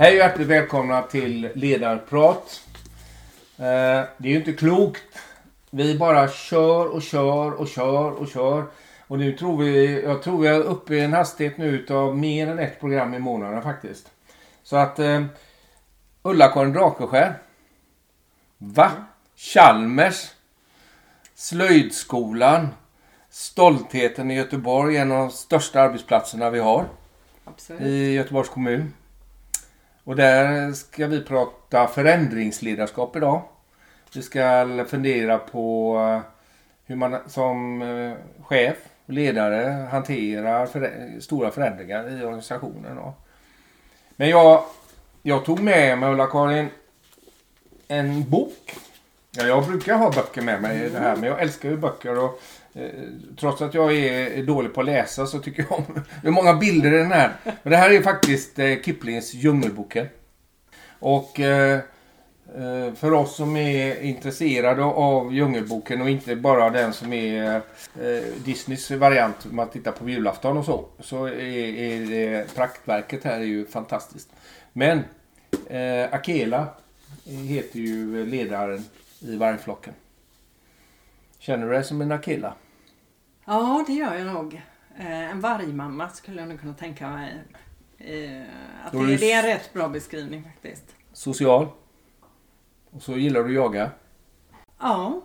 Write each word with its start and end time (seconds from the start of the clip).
Hej 0.00 0.12
och 0.12 0.18
hjärtligt 0.18 0.48
välkomna 0.48 1.02
till 1.02 1.50
Ledarprat. 1.54 2.62
Eh, 3.56 4.04
det 4.16 4.28
är 4.28 4.30
ju 4.30 4.36
inte 4.36 4.52
klokt. 4.52 5.18
Vi 5.70 5.98
bara 5.98 6.28
kör 6.28 6.86
och 6.86 7.02
kör 7.02 7.52
och 7.52 7.68
kör 7.68 8.10
och 8.10 8.28
kör. 8.28 8.64
Och 9.06 9.18
nu 9.18 9.32
tror 9.32 9.62
vi, 9.62 10.02
jag 10.02 10.22
tror 10.22 10.42
vi 10.42 10.48
är 10.48 10.60
uppe 10.60 10.94
i 10.94 11.00
en 11.00 11.12
hastighet 11.12 11.58
nu 11.58 11.66
utav 11.66 12.16
mer 12.16 12.48
än 12.48 12.58
ett 12.58 12.80
program 12.80 13.14
i 13.14 13.18
månaden 13.18 13.62
faktiskt. 13.62 14.10
Så 14.62 14.76
att 14.76 14.98
eh, 14.98 15.24
Ulla-Karin 16.22 16.72
Drakeskär. 16.72 17.38
Va? 18.58 18.90
Chalmers. 19.36 20.30
Slöjdskolan. 21.34 22.68
Stoltheten 23.30 24.30
i 24.30 24.34
Göteborg, 24.34 24.96
en 24.96 25.12
av 25.12 25.18
de 25.18 25.30
största 25.30 25.80
arbetsplatserna 25.80 26.50
vi 26.50 26.58
har 26.58 26.84
Absolut. 27.44 27.82
i 27.82 28.12
Göteborgs 28.12 28.48
kommun. 28.48 28.92
Och 30.08 30.16
där 30.16 30.72
ska 30.72 31.06
vi 31.06 31.20
prata 31.20 31.86
förändringsledarskap 31.86 33.16
idag. 33.16 33.42
Vi 34.14 34.22
ska 34.22 34.84
fundera 34.88 35.38
på 35.38 35.96
eh, 35.98 36.20
hur 36.86 36.96
man 36.96 37.18
som 37.26 37.82
eh, 37.82 38.12
chef 38.44 38.76
och 39.06 39.12
ledare 39.12 39.88
hanterar 39.90 40.66
förä- 40.66 41.20
stora 41.20 41.50
förändringar 41.50 42.20
i 42.20 42.24
organisationen. 42.24 42.96
Då. 42.96 43.14
Men 44.16 44.28
jag, 44.28 44.64
jag 45.22 45.44
tog 45.44 45.60
med 45.60 45.98
mig, 45.98 46.10
Ulla-Karin, 46.10 46.68
en 47.88 48.30
bok. 48.30 48.76
Ja, 49.30 49.44
jag 49.46 49.66
brukar 49.66 49.94
ha 49.94 50.10
böcker 50.10 50.42
med 50.42 50.62
mig 50.62 50.84
i 50.84 50.88
det 50.88 50.98
här, 50.98 51.16
men 51.16 51.24
jag 51.28 51.42
älskar 51.42 51.68
ju 51.68 51.76
böcker. 51.76 52.18
Och, 52.18 52.40
Eh, 52.74 52.90
trots 53.36 53.62
att 53.62 53.74
jag 53.74 53.96
är, 53.96 54.42
dålig 54.42 54.74
på 54.74 54.80
att 54.80 54.86
läsa 54.86 55.26
så 55.26 55.38
tycker 55.38 55.66
jag 55.68 55.78
om... 55.78 55.84
Det 56.22 56.28
är 56.28 56.32
många 56.32 56.54
bilder 56.54 56.94
i 56.94 56.98
den 56.98 57.12
här. 57.12 57.32
Men 57.44 57.70
det 57.70 57.76
här 57.76 57.90
är 57.90 58.02
faktiskt 58.02 58.58
eh, 58.58 58.80
Kiplings 58.84 59.34
Djungelboken. 59.34 60.06
Och 60.98 61.40
eh, 61.40 61.80
för 62.94 63.12
oss 63.12 63.36
som 63.36 63.56
är 63.56 64.02
intresserade 64.02 64.82
av 64.82 65.34
Djungelboken 65.34 66.02
och 66.02 66.10
inte 66.10 66.36
bara 66.36 66.70
den 66.70 66.92
som 66.92 67.12
är 67.12 67.62
Disneys 68.44 68.90
variant 68.90 69.46
om 69.50 69.56
man 69.56 69.68
tittar 69.68 69.92
på 69.92 70.08
julafton 70.08 70.56
och 70.56 70.64
så. 70.64 70.84
Så 71.00 71.26
är, 71.26 72.10
det 72.10 72.54
praktverket 72.54 73.24
här 73.24 73.40
är 73.40 73.44
ju 73.44 73.66
fantastiskt. 73.66 74.28
Men 74.72 75.04
Akela 76.10 76.66
heter 77.24 77.78
ju 77.78 78.26
ledaren 78.26 78.84
i 79.20 79.36
vargflocken. 79.36 79.94
Känner 81.38 81.66
du 81.66 81.72
dig 81.72 81.84
som 81.84 82.00
en 82.00 82.12
Akela? 82.12 82.54
Ja, 83.44 83.84
det 83.86 83.92
gör 83.92 84.14
jag 84.14 84.26
nog. 84.26 84.62
Eh, 84.98 85.30
en 85.30 85.40
vargmamma 85.40 86.08
skulle 86.08 86.40
jag 86.40 86.48
nog 86.48 86.60
kunna 86.60 86.74
tänka 86.74 87.08
mig. 87.08 87.42
Eh, 87.98 88.42
att 88.84 88.92
det, 88.92 89.16
det 89.16 89.32
är 89.32 89.38
en 89.38 89.44
rätt 89.44 89.72
bra 89.72 89.88
beskrivning 89.88 90.42
faktiskt. 90.42 90.84
Social. 91.12 91.66
Och 92.90 93.02
så 93.02 93.12
gillar 93.12 93.44
du 93.44 93.48
att 93.48 93.54
jaga. 93.54 93.90
Ja, 94.78 95.22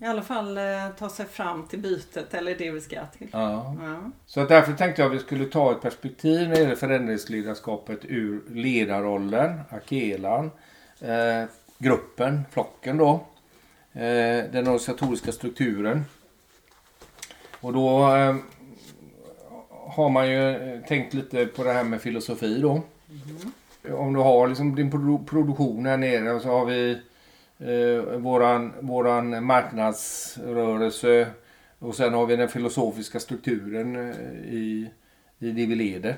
i 0.00 0.04
alla 0.04 0.22
fall 0.22 0.58
eh, 0.58 0.88
ta 0.98 1.08
sig 1.08 1.26
fram 1.26 1.66
till 1.66 1.78
bytet 1.78 2.34
eller 2.34 2.54
det 2.54 2.70
vi 2.70 2.80
ska 2.80 3.06
till. 3.06 3.28
Ja. 3.32 3.76
Ja. 3.80 4.10
Så 4.26 4.44
därför 4.44 4.72
tänkte 4.72 5.02
jag 5.02 5.10
att 5.10 5.16
vi 5.16 5.24
skulle 5.24 5.44
ta 5.44 5.72
ett 5.72 5.80
perspektiv 5.80 6.48
när 6.48 6.54
det 6.54 6.62
gäller 6.62 6.76
förändringsledarskapet 6.76 8.00
ur 8.02 8.42
ledarrollen, 8.48 9.60
akelan, 9.70 10.50
eh, 11.00 11.44
gruppen, 11.78 12.42
flocken 12.50 12.96
då, 12.96 13.26
den 13.92 14.56
organisatoriska 14.68 15.32
strukturen. 15.32 16.04
Och 17.60 17.72
då 17.72 18.14
eh, 18.16 18.36
har 19.70 20.08
man 20.08 20.30
ju 20.30 20.50
eh, 20.50 20.80
tänkt 20.80 21.14
lite 21.14 21.46
på 21.46 21.64
det 21.64 21.72
här 21.72 21.84
med 21.84 22.00
filosofi 22.00 22.60
då. 22.60 22.82
Om 23.92 24.12
du 24.12 24.20
har 24.20 24.48
liksom 24.48 24.74
din 24.74 24.92
produ- 24.92 25.26
produktion 25.26 25.86
här 25.86 25.96
nere 25.96 26.32
och 26.32 26.42
så 26.42 26.48
har 26.48 26.66
vi 26.66 27.00
eh, 27.58 28.18
våran, 28.18 28.72
våran 28.80 29.44
marknadsrörelse 29.44 31.30
och 31.78 31.94
sen 31.94 32.14
har 32.14 32.26
vi 32.26 32.36
den 32.36 32.48
filosofiska 32.48 33.20
strukturen 33.20 33.96
eh, 33.96 34.54
i, 34.54 34.90
i 35.38 35.50
det 35.50 35.66
vi 35.66 35.74
leder. 35.74 36.16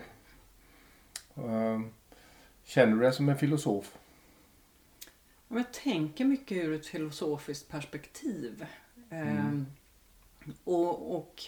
Eh, 1.37 1.81
Känner 2.65 2.97
du 2.97 3.01
dig 3.03 3.13
som 3.13 3.29
en 3.29 3.39
filosof? 3.39 3.97
Jag 5.55 5.73
tänker 5.73 6.25
mycket 6.25 6.57
ur 6.57 6.73
ett 6.73 6.87
filosofiskt 6.87 7.69
perspektiv. 7.69 8.67
Ehm, 9.11 9.67
och, 10.65 11.17
och 11.17 11.43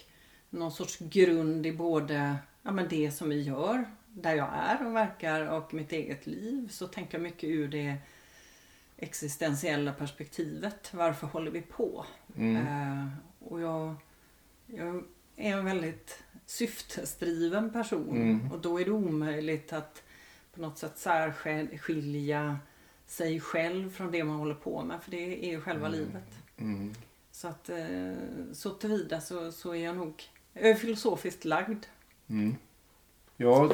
någon 0.51 0.73
sorts 0.73 0.99
grund 0.99 1.67
i 1.67 1.73
både 1.73 2.37
ja, 2.63 2.71
men 2.71 2.89
det 2.89 3.11
som 3.11 3.29
vi 3.29 3.43
gör, 3.43 3.85
där 4.07 4.35
jag 4.35 4.51
är 4.55 4.87
och 4.87 4.97
verkar 4.97 5.47
och 5.47 5.75
mitt 5.75 5.93
eget 5.93 6.27
liv. 6.27 6.69
Så 6.69 6.87
tänker 6.87 7.19
jag 7.19 7.23
mycket 7.23 7.51
ur 7.51 7.69
det 7.69 7.97
existentiella 8.97 9.93
perspektivet. 9.93 10.95
Varför 10.95 11.27
håller 11.27 11.51
vi 11.51 11.63
på? 11.63 12.05
Mm. 12.37 12.57
Eh, 12.57 13.09
och 13.39 13.61
jag, 13.61 13.95
jag 14.67 15.05
är 15.37 15.57
en 15.57 15.65
väldigt 15.65 16.23
syftesdriven 16.47 17.73
person. 17.73 18.17
Mm. 18.17 18.53
Och 18.53 18.61
då 18.61 18.81
är 18.81 18.85
det 18.85 18.91
omöjligt 18.91 19.73
att 19.73 20.03
på 20.55 20.61
något 20.61 20.79
sätt 20.79 20.99
särskilja 20.99 22.59
sig 23.07 23.41
själv 23.41 23.91
från 23.91 24.11
det 24.11 24.25
man 24.25 24.37
håller 24.37 24.55
på 24.55 24.83
med. 24.83 25.03
För 25.03 25.11
det 25.11 25.47
är 25.47 25.51
ju 25.51 25.61
själva 25.61 25.89
livet. 25.89 26.29
Mm. 26.57 26.95
Så 27.31 27.49
att 27.49 27.69
eh, 27.69 28.13
så 28.53 28.71
tillvida 28.71 29.21
så, 29.21 29.53
så 29.53 29.75
är 29.75 29.85
jag 29.85 29.97
nog 29.97 30.23
jag 30.53 30.71
är 30.71 30.75
filosofiskt 30.75 31.45
lagd. 31.45 31.87
Mm. 32.29 32.57
Jag 33.37 33.73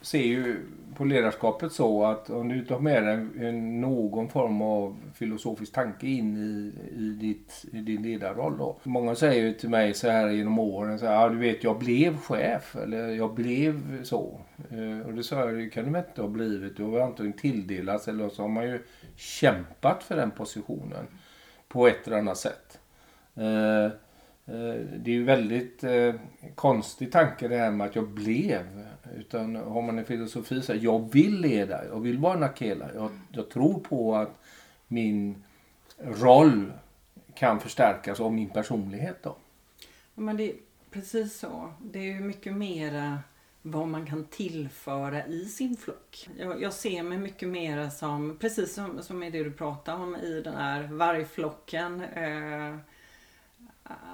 ser 0.00 0.22
ju 0.22 0.56
på 0.96 1.04
ledarskapet 1.04 1.72
så 1.72 2.04
att 2.04 2.30
om 2.30 2.48
du 2.48 2.64
tar 2.64 2.78
med 2.78 3.04
dig 3.04 3.52
någon 3.52 4.28
form 4.28 4.62
av 4.62 4.96
filosofisk 5.14 5.72
tanke 5.72 6.06
in 6.06 6.36
i, 6.36 6.72
i, 7.02 7.08
ditt, 7.08 7.64
i 7.72 7.80
din 7.80 8.02
ledarroll 8.02 8.58
då. 8.58 8.76
Många 8.82 9.14
säger 9.14 9.42
ju 9.42 9.52
till 9.52 9.68
mig 9.68 9.94
så 9.94 10.08
här 10.10 10.28
genom 10.28 10.58
åren 10.58 10.98
så 10.98 11.06
här, 11.06 11.24
ah, 11.24 11.28
du 11.28 11.36
vet 11.38 11.64
jag 11.64 11.78
blev 11.78 12.16
chef 12.16 12.76
eller 12.76 13.08
jag 13.08 13.34
blev 13.34 14.02
så. 14.04 14.40
Eh, 14.70 15.06
Och 15.06 15.14
det 15.14 15.22
sa 15.22 15.36
jag, 15.36 15.54
det 15.54 15.70
kan 15.70 15.84
du 15.84 15.90
väl 15.90 16.04
inte 16.08 16.20
ha 16.22 16.28
blivit. 16.28 16.76
Du 16.76 16.82
har 16.82 16.90
väl 16.90 17.02
antagligen 17.02 17.38
tilldelats 17.38 18.08
eller 18.08 18.28
så 18.28 18.42
har 18.42 18.48
man 18.48 18.64
ju 18.66 18.82
kämpat 19.16 20.02
för 20.02 20.16
den 20.16 20.30
positionen 20.30 21.06
på 21.68 21.88
ett 21.88 22.06
eller 22.06 22.18
annat 22.18 22.38
sätt. 22.38 22.78
Eh, 23.34 23.92
Eh, 24.48 24.80
det 24.96 25.10
är 25.10 25.14
ju 25.14 25.24
väldigt 25.24 25.84
eh, 25.84 26.14
konstig 26.54 27.12
tanke 27.12 27.48
det 27.48 27.56
här 27.56 27.70
med 27.70 27.86
att 27.86 27.96
jag 27.96 28.08
blev. 28.08 28.86
Utan 29.16 29.56
har 29.56 29.82
man 29.82 29.98
en 29.98 30.04
filosofi 30.04 30.62
så 30.62 30.72
här, 30.72 30.80
jag 30.80 31.12
vill 31.12 31.40
leda, 31.40 31.84
jag 31.84 32.00
vill 32.00 32.18
vara 32.18 32.38
Nakela. 32.38 32.86
Jag, 32.94 33.10
jag 33.32 33.50
tror 33.50 33.80
på 33.80 34.16
att 34.16 34.40
min 34.88 35.44
roll 35.98 36.72
kan 37.34 37.60
förstärkas 37.60 38.20
av 38.20 38.32
min 38.32 38.50
personlighet 38.50 39.22
då. 39.22 39.36
Ja, 40.14 40.20
Men 40.22 40.36
det 40.36 40.50
är 40.50 40.54
precis 40.90 41.38
så. 41.38 41.72
Det 41.80 41.98
är 41.98 42.14
ju 42.14 42.20
mycket 42.20 42.54
mera 42.54 43.18
vad 43.62 43.88
man 43.88 44.06
kan 44.06 44.24
tillföra 44.24 45.26
i 45.26 45.44
sin 45.44 45.76
flock. 45.76 46.28
Jag, 46.38 46.62
jag 46.62 46.72
ser 46.72 47.02
mig 47.02 47.18
mycket 47.18 47.48
mera 47.48 47.90
som, 47.90 48.36
precis 48.40 48.74
som, 48.74 49.02
som 49.02 49.22
är 49.22 49.30
det 49.30 49.44
du 49.44 49.52
pratar 49.52 49.94
om 49.94 50.16
i 50.16 50.40
den 50.40 50.54
här 50.54 50.82
vargflocken. 50.82 52.02
Eh, 52.02 52.76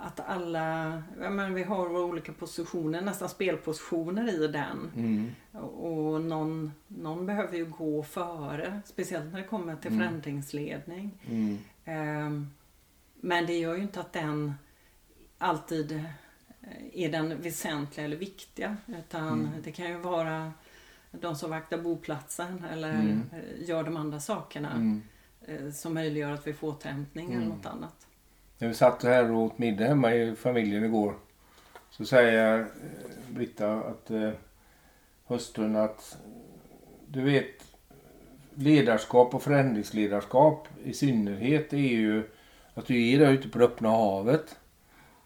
att 0.03 0.21
alla, 0.21 1.03
men 1.17 1.55
vi 1.55 1.63
har 1.63 1.89
våra 1.89 2.05
olika 2.05 2.33
positioner, 2.33 3.01
nästan 3.01 3.29
spelpositioner 3.29 4.45
i 4.45 4.49
den. 4.49 4.91
Mm. 4.97 5.31
Och 5.65 6.21
någon, 6.21 6.73
någon 6.89 7.27
behöver 7.27 7.57
ju 7.57 7.65
gå 7.67 8.03
före, 8.03 8.81
speciellt 8.85 9.33
när 9.33 9.41
det 9.41 9.47
kommer 9.47 9.77
till 9.77 9.93
Mm. 9.93 10.01
förändringsledning. 10.07 11.11
Mm. 11.29 11.59
Ehm, 11.85 12.51
Men 13.21 13.47
det 13.47 13.59
gör 13.59 13.75
ju 13.75 13.83
inte 13.83 14.01
att 14.01 14.13
den 14.13 14.55
alltid 15.39 15.93
eh, 15.93 16.05
är 16.93 17.13
den 17.13 17.43
väsentliga 17.43 18.07
eller 18.07 18.17
viktiga. 18.17 18.77
Utan 18.87 19.29
Mm. 19.41 19.49
det 19.65 19.73
kan 19.73 19.87
ju 19.87 19.99
vara 19.99 20.53
de 21.11 21.37
som 21.37 21.51
vaktar 21.51 21.79
boplatsen 21.79 22.65
eller 22.73 22.95
Mm. 22.95 23.23
eh, 23.33 23.69
gör 23.69 23.85
de 23.85 23.97
andra 23.97 24.21
sakerna 24.21 24.73
Mm. 24.73 25.03
eh, 25.41 25.71
som 25.73 25.95
möjliggör 25.95 26.31
att 26.31 26.47
vi 26.47 26.53
får 26.53 26.69
återhämtning 26.69 27.33
eller 27.33 27.47
något 27.47 27.67
annat. 27.67 28.07
När 28.59 28.69
vi 28.69 28.75
satt 28.75 29.03
här 29.03 29.31
och 29.31 29.39
åt 29.39 29.59
middag 29.59 29.85
hemma 29.85 30.15
i 30.15 30.35
familjen 30.35 30.85
igår. 30.85 31.15
Så 31.91 32.05
säger 32.05 32.61
eh, 32.61 32.67
Britta 33.29 33.73
att 33.73 34.11
eh, 34.11 34.31
hustrun 35.27 35.77
att 35.77 36.19
du 37.07 37.21
vet 37.21 37.65
ledarskap 38.55 39.35
och 39.35 39.43
förändringsledarskap 39.43 40.69
i 40.85 40.93
synnerhet 40.93 41.73
är 41.73 41.79
ju 41.79 42.23
att 42.75 42.87
du 42.87 43.09
är 43.09 43.19
där 43.19 43.33
ute 43.33 43.49
på 43.49 43.59
det 43.59 43.65
öppna 43.65 43.89
havet. 43.89 44.57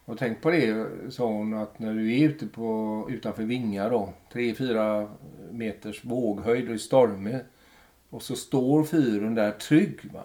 Och 0.05 0.19
tänk 0.19 0.43
på 0.43 0.51
det, 0.51 0.87
sa 1.11 1.27
hon, 1.27 1.55
att 1.55 1.79
när 1.79 1.95
du 1.95 2.15
är 2.15 2.29
ute 2.29 2.47
på, 2.47 3.07
utanför 3.11 3.43
Vinga 3.43 3.89
då, 3.89 4.13
3-4 4.33 5.09
meters 5.51 6.05
våghöjd 6.05 6.69
och 6.69 6.75
är 6.75 6.79
stormigt. 6.79 7.45
Och 8.11 8.23
så 8.23 8.37
står 8.37 8.85
fyren 8.85 9.35
där 9.35 9.51
trygg. 9.51 9.99
Va? 10.13 10.23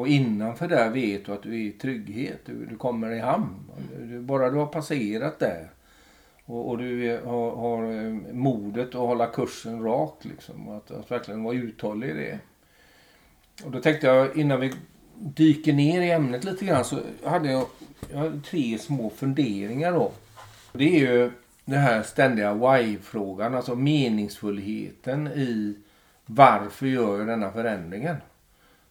Och 0.00 0.08
innanför 0.08 0.68
där 0.68 0.90
vet 0.90 1.26
du 1.26 1.32
att 1.32 1.42
du 1.42 1.54
är 1.54 1.58
i 1.58 1.72
trygghet. 1.72 2.40
Du, 2.44 2.66
du 2.66 2.76
kommer 2.76 3.10
i 3.10 3.18
hamn. 3.18 3.70
Du, 3.98 4.20
bara 4.20 4.50
du 4.50 4.56
har 4.56 4.66
passerat 4.66 5.38
där. 5.38 5.70
Och, 6.44 6.68
och 6.68 6.78
du 6.78 7.20
har, 7.24 7.56
har 7.56 7.92
eh, 7.92 8.12
modet 8.32 8.88
att 8.88 8.94
hålla 8.94 9.26
kursen 9.26 9.82
rak 9.82 10.18
liksom. 10.20 10.68
Att, 10.68 10.90
att 10.90 11.10
verkligen 11.10 11.42
vara 11.42 11.54
uthållig 11.54 12.10
i 12.10 12.12
det. 12.12 12.38
Och 13.64 13.70
då 13.70 13.80
tänkte 13.80 14.06
jag 14.06 14.36
innan 14.36 14.60
vi 14.60 14.72
dyker 15.14 15.72
ner 15.72 16.02
i 16.02 16.10
ämnet 16.10 16.44
lite 16.44 16.64
grann 16.64 16.84
så 16.84 17.00
hade 17.24 17.52
jag, 17.52 17.66
jag 18.12 18.18
hade 18.18 18.40
tre 18.40 18.78
små 18.78 19.10
funderingar 19.10 19.92
då. 19.92 20.12
Det 20.72 20.96
är 20.96 21.00
ju 21.00 21.30
den 21.64 21.80
här 21.80 22.02
ständiga 22.02 22.54
why-frågan, 22.54 23.54
alltså 23.54 23.74
meningsfullheten 23.74 25.26
i 25.26 25.76
varför 26.26 26.86
gör 26.86 27.18
jag 27.18 27.26
denna 27.26 27.52
förändringen? 27.52 28.16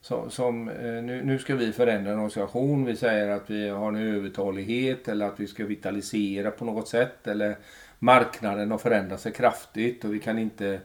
Som, 0.02 0.32
som, 0.32 0.70
eh, 0.70 1.04
nu, 1.04 1.24
nu 1.24 1.40
ska 1.40 1.56
vi 1.56 1.72
förändra 1.72 2.12
en 2.12 2.18
organisation. 2.18 2.86
Vi 2.86 2.96
säger 2.96 3.30
att 3.30 3.50
vi 3.50 3.70
har 3.70 3.88
en 3.88 4.16
övertalighet 4.16 5.08
eller 5.08 5.26
att 5.26 5.40
vi 5.40 5.48
ska 5.48 5.66
vitalisera 5.66 6.52
på 6.52 6.66
något 6.66 6.88
sätt. 6.88 7.28
Eller 7.28 7.58
marknaden 8.00 8.72
har 8.72 8.78
förändrat 8.78 9.22
sig 9.22 9.32
kraftigt 9.32 10.06
och 10.06 10.14
vi 10.14 10.20
kan 10.20 10.40
inte 10.40 10.80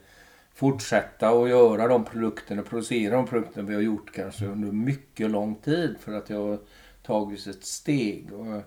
fortsätta 0.54 1.28
att 1.28 1.48
göra 1.48 1.88
de 1.88 2.04
produkterna, 2.04 2.62
producera 2.62 3.16
de 3.16 3.26
produkterna 3.26 3.68
vi 3.68 3.74
har 3.74 3.82
gjort 3.82 4.12
kanske 4.14 4.46
under 4.46 4.72
mycket 4.72 5.30
lång 5.30 5.54
tid 5.54 5.96
för 6.00 6.12
att 6.12 6.26
det 6.26 6.34
har 6.34 6.58
tagits 7.02 7.46
ett 7.46 7.64
steg. 7.64 8.32
Och, 8.32 8.46
eh, 8.46 8.62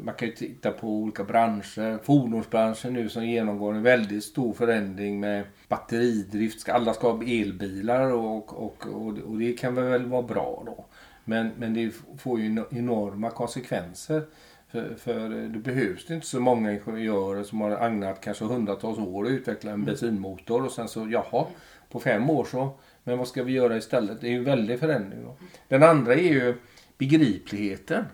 man 0.00 0.14
kan 0.14 0.28
ju 0.28 0.34
titta 0.34 0.70
på 0.70 0.88
olika 0.88 1.24
branscher. 1.24 1.98
Fordonsbranschen 2.04 2.92
nu 2.92 3.08
som 3.08 3.26
genomgår 3.26 3.74
en 3.74 3.82
väldigt 3.82 4.24
stor 4.24 4.52
förändring 4.52 5.20
med 5.20 5.44
batteridrift. 5.68 6.68
Alla 6.68 6.94
ska 6.94 7.12
ha 7.12 7.22
elbilar 7.22 8.10
och, 8.12 8.62
och, 8.62 8.86
och, 8.86 9.18
och 9.18 9.38
det 9.38 9.52
kan 9.52 9.74
väl 9.74 10.06
vara 10.06 10.22
bra 10.22 10.62
då. 10.66 10.84
Men, 11.24 11.50
men 11.58 11.74
det 11.74 11.92
får 12.18 12.40
ju 12.40 12.64
enorma 12.70 13.30
konsekvenser. 13.30 14.22
För, 14.68 14.94
för 14.94 15.28
det 15.28 15.58
behövs 15.58 16.10
inte 16.10 16.26
så 16.26 16.40
många 16.40 16.72
ingenjörer 16.72 17.42
som 17.42 17.60
har 17.60 17.70
ägnat 17.70 18.20
kanske 18.20 18.44
hundratals 18.44 18.98
år 18.98 19.26
att 19.26 19.30
utveckla 19.30 19.70
en 19.70 19.74
mm. 19.74 19.86
bensinmotor 19.86 20.64
och 20.64 20.72
sen 20.72 20.88
så 20.88 21.08
jaha, 21.10 21.46
på 21.90 22.00
fem 22.00 22.30
år 22.30 22.44
så, 22.44 22.70
men 23.04 23.18
vad 23.18 23.28
ska 23.28 23.42
vi 23.42 23.52
göra 23.52 23.76
istället? 23.76 24.20
Det 24.20 24.26
är 24.26 24.30
ju 24.30 24.38
en 24.38 24.44
väldig 24.44 24.80
förändring. 24.80 25.22
Då. 25.24 25.36
Den 25.68 25.82
andra 25.82 26.14
är 26.14 26.32
ju 26.32 26.54
begripligheten. 26.98 28.04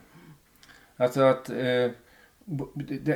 Alltså 1.00 1.22
att 1.22 1.50
eh, 1.50 1.90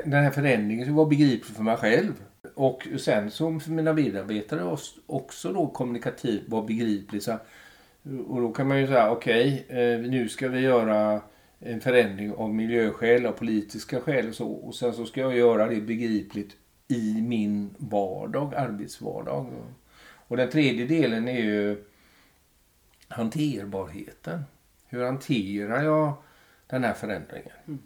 den 0.04 0.12
här 0.12 0.30
förändringen 0.30 0.94
var 0.94 1.06
begriplig 1.06 1.56
för 1.56 1.62
mig 1.62 1.76
själv. 1.76 2.12
Och 2.54 2.88
sen 2.98 3.30
som 3.30 3.60
för 3.60 3.70
mina 3.70 3.92
medarbetare 3.92 4.76
också 5.06 5.52
då 5.52 5.66
kommunikativt 5.66 6.48
var 6.48 6.66
begriplig. 6.66 7.22
Så, 7.22 7.38
och 8.26 8.40
då 8.40 8.52
kan 8.52 8.68
man 8.68 8.80
ju 8.80 8.86
säga 8.86 9.10
okej, 9.10 9.64
okay, 9.68 9.82
eh, 9.82 10.00
nu 10.00 10.28
ska 10.28 10.48
vi 10.48 10.60
göra 10.60 11.20
en 11.58 11.80
förändring 11.80 12.32
av 12.32 12.54
miljöskäl 12.54 13.26
och 13.26 13.36
politiska 13.36 14.00
skäl 14.00 14.28
och 14.28 14.34
så. 14.34 14.48
Och 14.48 14.74
sen 14.74 14.92
så 14.92 15.06
ska 15.06 15.20
jag 15.20 15.36
göra 15.36 15.66
det 15.66 15.80
begripligt 15.80 16.56
i 16.88 17.22
min 17.22 17.74
vardag, 17.78 18.54
arbetsvardag. 18.54 19.46
Och 20.28 20.36
den 20.36 20.50
tredje 20.50 20.86
delen 20.86 21.28
är 21.28 21.42
ju 21.42 21.84
hanterbarheten. 23.08 24.40
Hur 24.88 25.04
hanterar 25.04 25.82
jag 25.82 26.14
den 26.66 26.84
här 26.84 26.94
förändringen? 26.94 27.52
Mm. 27.66 27.78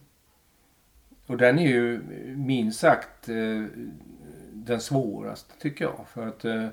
Och 1.26 1.36
den 1.36 1.58
är 1.58 1.68
ju 1.68 2.02
minst 2.36 2.80
sagt 2.80 3.28
eh, 3.28 3.64
den 4.52 4.80
svåraste 4.80 5.54
tycker 5.58 5.84
jag. 5.84 6.06
För 6.08 6.26
att 6.26 6.44
eh, 6.44 6.66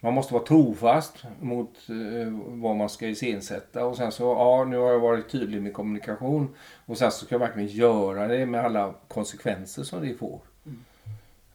man 0.00 0.14
måste 0.14 0.34
vara 0.34 0.44
trofast 0.44 1.24
mot 1.40 1.88
eh, 1.88 2.32
vad 2.46 2.76
man 2.76 2.88
ska 2.88 3.06
iscensätta. 3.06 3.84
Och 3.84 3.96
sen 3.96 4.12
så, 4.12 4.24
ja 4.24 4.64
nu 4.64 4.76
har 4.76 4.90
jag 4.90 5.00
varit 5.00 5.28
tydlig 5.28 5.62
med 5.62 5.72
kommunikation. 5.72 6.54
Och 6.86 6.98
sen 6.98 7.10
så 7.10 7.24
ska 7.24 7.34
jag 7.34 7.40
verkligen 7.40 7.68
göra 7.68 8.28
det 8.28 8.46
med 8.46 8.64
alla 8.64 8.94
konsekvenser 9.08 9.82
som 9.82 10.02
det 10.02 10.14
får. 10.14 10.40
Mm. 10.66 10.84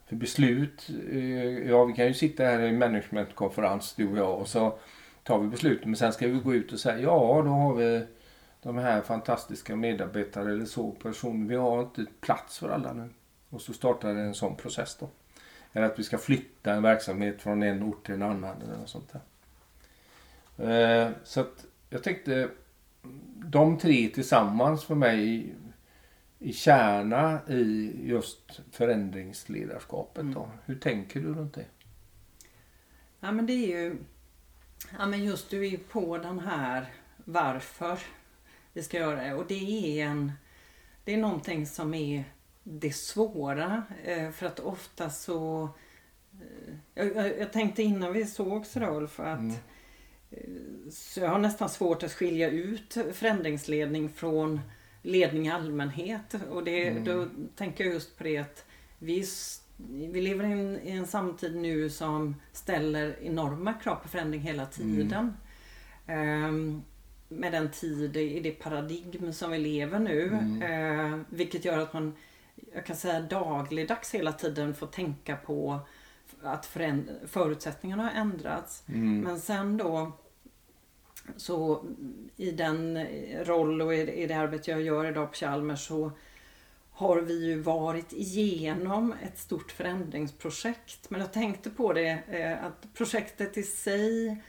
För 0.08 0.16
beslut, 0.16 0.90
eh, 1.12 1.70
ja 1.70 1.86
vi 1.86 1.94
kan 1.94 2.08
ju 2.08 2.14
sitta 2.14 2.44
här 2.44 2.60
i 2.60 2.72
managementkonferens 2.72 3.94
du 3.96 4.12
och 4.12 4.18
jag 4.18 4.40
och 4.40 4.48
så 4.48 4.78
tar 5.24 5.40
vi 5.40 5.48
beslut. 5.48 5.86
Men 5.86 5.96
sen 5.96 6.14
ska 6.14 6.28
vi 6.28 6.40
gå 6.40 6.54
ut 6.54 6.72
och 6.72 6.80
säga, 6.80 7.00
ja 7.00 7.42
då 7.46 7.50
har 7.50 7.74
vi 7.74 8.06
de 8.68 8.78
här 8.78 9.02
fantastiska 9.02 9.76
medarbetare 9.76 10.52
eller 10.52 10.66
så 10.66 10.92
personer. 10.92 11.50
Vi 11.50 11.56
har 11.56 11.82
inte 11.82 12.06
plats 12.22 12.60
för 12.60 12.70
alla 12.70 12.94
nu. 12.94 13.10
Och 13.50 13.62
så 13.62 13.74
startar 13.74 14.10
en 14.10 14.34
sån 14.34 14.56
process 14.56 14.98
då. 15.00 15.10
Eller 15.74 15.86
att 15.86 16.00
vi 16.00 16.04
ska 16.04 16.18
flytta 16.18 16.74
en 16.74 16.84
verksamhet 16.84 17.42
från 17.42 17.64
en 17.64 17.84
ort 17.84 18.06
till 18.06 18.16
en 18.16 18.22
annan 18.22 18.62
eller 18.62 18.78
något 18.78 18.90
sånt 18.90 19.14
där. 19.14 19.22
Eh, 21.06 21.12
så 21.24 21.42
att 21.42 21.66
jag 21.90 22.04
tänkte 22.04 22.50
de 23.36 23.78
tre 23.78 24.08
tillsammans 24.08 24.84
för 24.84 24.96
mig 24.96 25.54
i 26.40 26.54
kärna 26.54 27.40
i 27.48 27.94
just 28.04 28.62
förändringsledarskapet. 28.72 30.26
Då. 30.34 30.44
Mm. 30.44 30.58
Hur 30.66 30.76
tänker 30.76 31.20
du 31.20 31.34
runt 31.34 31.54
det? 31.54 31.66
Ja 33.20 33.32
men 33.32 33.46
det 33.46 33.54
är 33.54 33.84
ju 33.84 33.98
Ja 34.98 35.06
men 35.06 35.24
just 35.24 35.50
du 35.50 35.68
är 35.68 35.78
på 35.78 36.18
den 36.18 36.40
här 36.40 36.86
varför 37.26 38.00
vi 38.78 38.84
ska 38.84 38.98
göra 38.98 39.24
det. 39.24 39.34
Och 39.34 39.46
det 39.48 40.00
är 40.00 40.06
en 40.06 40.32
Det 41.04 41.14
är 41.14 41.18
någonting 41.18 41.68
som 41.68 41.94
är 41.94 42.24
det 42.64 42.96
svåra. 42.96 43.84
Eh, 44.04 44.32
för 44.32 44.46
att 44.46 44.60
ofta 44.60 45.10
så... 45.10 45.70
Eh, 46.96 47.06
jag, 47.08 47.40
jag 47.40 47.54
tänkte 47.54 47.84
innan 47.84 48.14
vi 48.14 48.26
sågs 48.26 48.78
Rolf 48.78 49.20
att 49.20 49.40
mm. 49.40 49.56
Eh, 50.32 50.90
så 50.92 51.20
jag 51.20 51.30
har 51.30 51.40
nästan 51.40 51.70
svårt 51.70 52.04
att 52.04 52.14
skilja 52.14 52.50
ut 52.50 52.98
förändringsledning 53.14 54.10
från 54.10 54.60
ledning 55.02 55.48
i 55.48 55.52
allmänhet. 55.52 56.36
Och 56.52 56.64
det, 56.64 56.88
mm. 56.88 57.04
då 57.04 57.28
tänker 57.56 57.84
jag 57.84 57.94
just 57.94 58.18
på 58.18 58.24
det 58.24 58.38
att 58.38 58.66
vi, 59.00 59.26
vi 59.88 60.22
lever 60.22 60.46
i 60.46 60.52
en, 60.52 60.80
i 60.84 60.92
en 60.92 61.08
samtid 61.08 61.56
nu 61.56 61.90
som 61.90 62.36
ställer 62.54 63.20
enorma 63.22 63.74
krav 63.74 63.96
på 63.96 64.08
förändring 64.08 64.42
hela 64.42 64.66
tiden. 64.66 65.34
Mm. 66.08 66.46
Um, 66.46 66.84
med 67.28 67.52
den 67.52 67.72
tid 67.72 68.18
i 68.18 68.40
det 68.40 68.52
paradigm 68.52 69.34
som 69.34 69.52
vi 69.52 69.58
lever 69.58 70.00
nu. 70.00 70.28
Mm. 70.28 70.62
Uh, 70.62 71.20
vilket 71.30 71.66
gör 71.66 71.78
att 71.78 71.94
man 71.94 72.14
jag 72.74 72.86
kan 72.86 72.96
säga 72.96 73.20
dagligdags 73.20 74.14
hela 74.14 74.34
tiden 74.34 74.76
får 74.76 74.88
tänka 74.88 75.36
på 75.36 75.80
att 76.42 76.66
förutsättningarna 77.26 78.04
har 78.04 78.12
ändrats. 78.12 78.84
Mm. 78.88 79.20
Men 79.20 79.40
sen 79.40 79.78
då 79.78 80.12
så 81.38 81.86
i 82.38 82.52
den 82.52 83.08
roll 83.44 83.82
och 83.82 83.94
i 83.94 84.28
det 84.28 84.34
arbete 84.34 84.72
jag 84.72 84.82
gör 84.82 85.06
idag 85.06 85.32
på 85.32 85.38
Chalmers 85.38 85.88
så 85.88 86.12
har 86.92 87.22
vi 87.22 87.46
ju 87.46 87.60
varit 87.60 88.14
igenom 88.14 89.14
ett 89.24 89.38
stort 89.40 89.72
förändringsprojekt. 89.72 91.10
Men 91.10 91.22
jag 91.22 91.34
tänkte 91.34 91.70
på 91.70 91.94
det 91.94 92.20
eh, 92.30 92.66
att 92.66 92.94
projektet 92.94 93.58
i 93.58 93.64
sig 93.64 94.42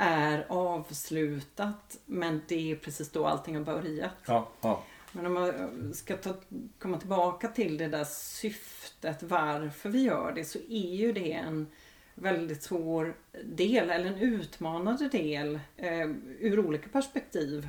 är 0.00 0.46
avslutat 0.48 1.98
men 2.06 2.42
det 2.48 2.72
är 2.72 2.76
precis 2.76 3.10
då 3.10 3.26
allting 3.26 3.56
har 3.56 3.62
börjat. 3.62 4.12
Ja, 4.26 4.48
ja. 4.60 4.82
Men 5.12 5.26
om 5.26 5.34
man 5.34 5.94
ska 5.94 6.16
ta, 6.16 6.34
komma 6.78 6.98
tillbaka 6.98 7.48
till 7.48 7.78
det 7.78 7.88
där 7.88 8.04
syftet 8.04 9.22
varför 9.22 9.88
vi 9.88 10.02
gör 10.02 10.32
det 10.32 10.44
så 10.44 10.58
är 10.58 10.94
ju 10.94 11.12
det 11.12 11.32
en 11.32 11.66
väldigt 12.14 12.62
svår 12.62 13.16
del 13.44 13.90
eller 13.90 14.06
en 14.06 14.18
utmanande 14.18 15.08
del 15.08 15.60
eh, 15.76 16.10
ur 16.40 16.58
olika 16.58 16.88
perspektiv. 16.88 17.68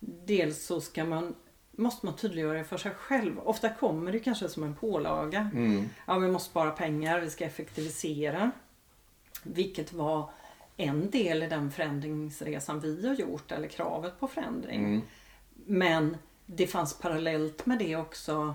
Dels 0.00 0.66
så 0.66 0.80
ska 0.80 1.04
man 1.04 1.34
måste 1.76 2.06
man 2.06 2.16
tydliggöra 2.16 2.58
det 2.58 2.64
för 2.64 2.76
sig 2.76 2.94
själv. 2.94 3.38
Ofta 3.38 3.68
kommer 3.68 4.12
det 4.12 4.18
kanske 4.18 4.48
som 4.48 4.62
en 4.62 4.74
pålaga. 4.74 5.50
Mm. 5.54 5.88
Ja, 6.06 6.18
vi 6.18 6.28
måste 6.28 6.50
spara 6.50 6.70
pengar, 6.70 7.20
vi 7.20 7.30
ska 7.30 7.44
effektivisera. 7.44 8.50
Vilket 9.42 9.92
var 9.92 10.30
en 10.82 11.10
del 11.10 11.42
i 11.42 11.48
den 11.48 11.70
förändringsresan 11.70 12.80
vi 12.80 13.08
har 13.08 13.14
gjort, 13.14 13.52
eller 13.52 13.68
kravet 13.68 14.20
på 14.20 14.28
förändring. 14.28 14.84
Mm. 14.84 15.02
Men 15.66 16.16
det 16.46 16.66
fanns 16.66 16.98
parallellt 16.98 17.66
med 17.66 17.78
det 17.78 17.96
också 17.96 18.54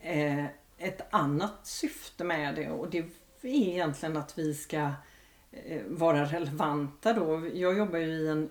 eh, 0.00 0.44
ett 0.78 1.00
annat 1.10 1.66
syfte 1.66 2.24
med 2.24 2.54
det 2.54 2.70
och 2.70 2.90
det 2.90 2.98
är 2.98 3.08
egentligen 3.42 4.16
att 4.16 4.38
vi 4.38 4.54
ska 4.54 4.90
eh, 5.52 5.82
vara 5.86 6.24
relevanta 6.24 7.12
då. 7.12 7.48
Jag 7.54 7.78
jobbar 7.78 7.98
ju 7.98 8.06
i 8.06 8.28
en, 8.28 8.50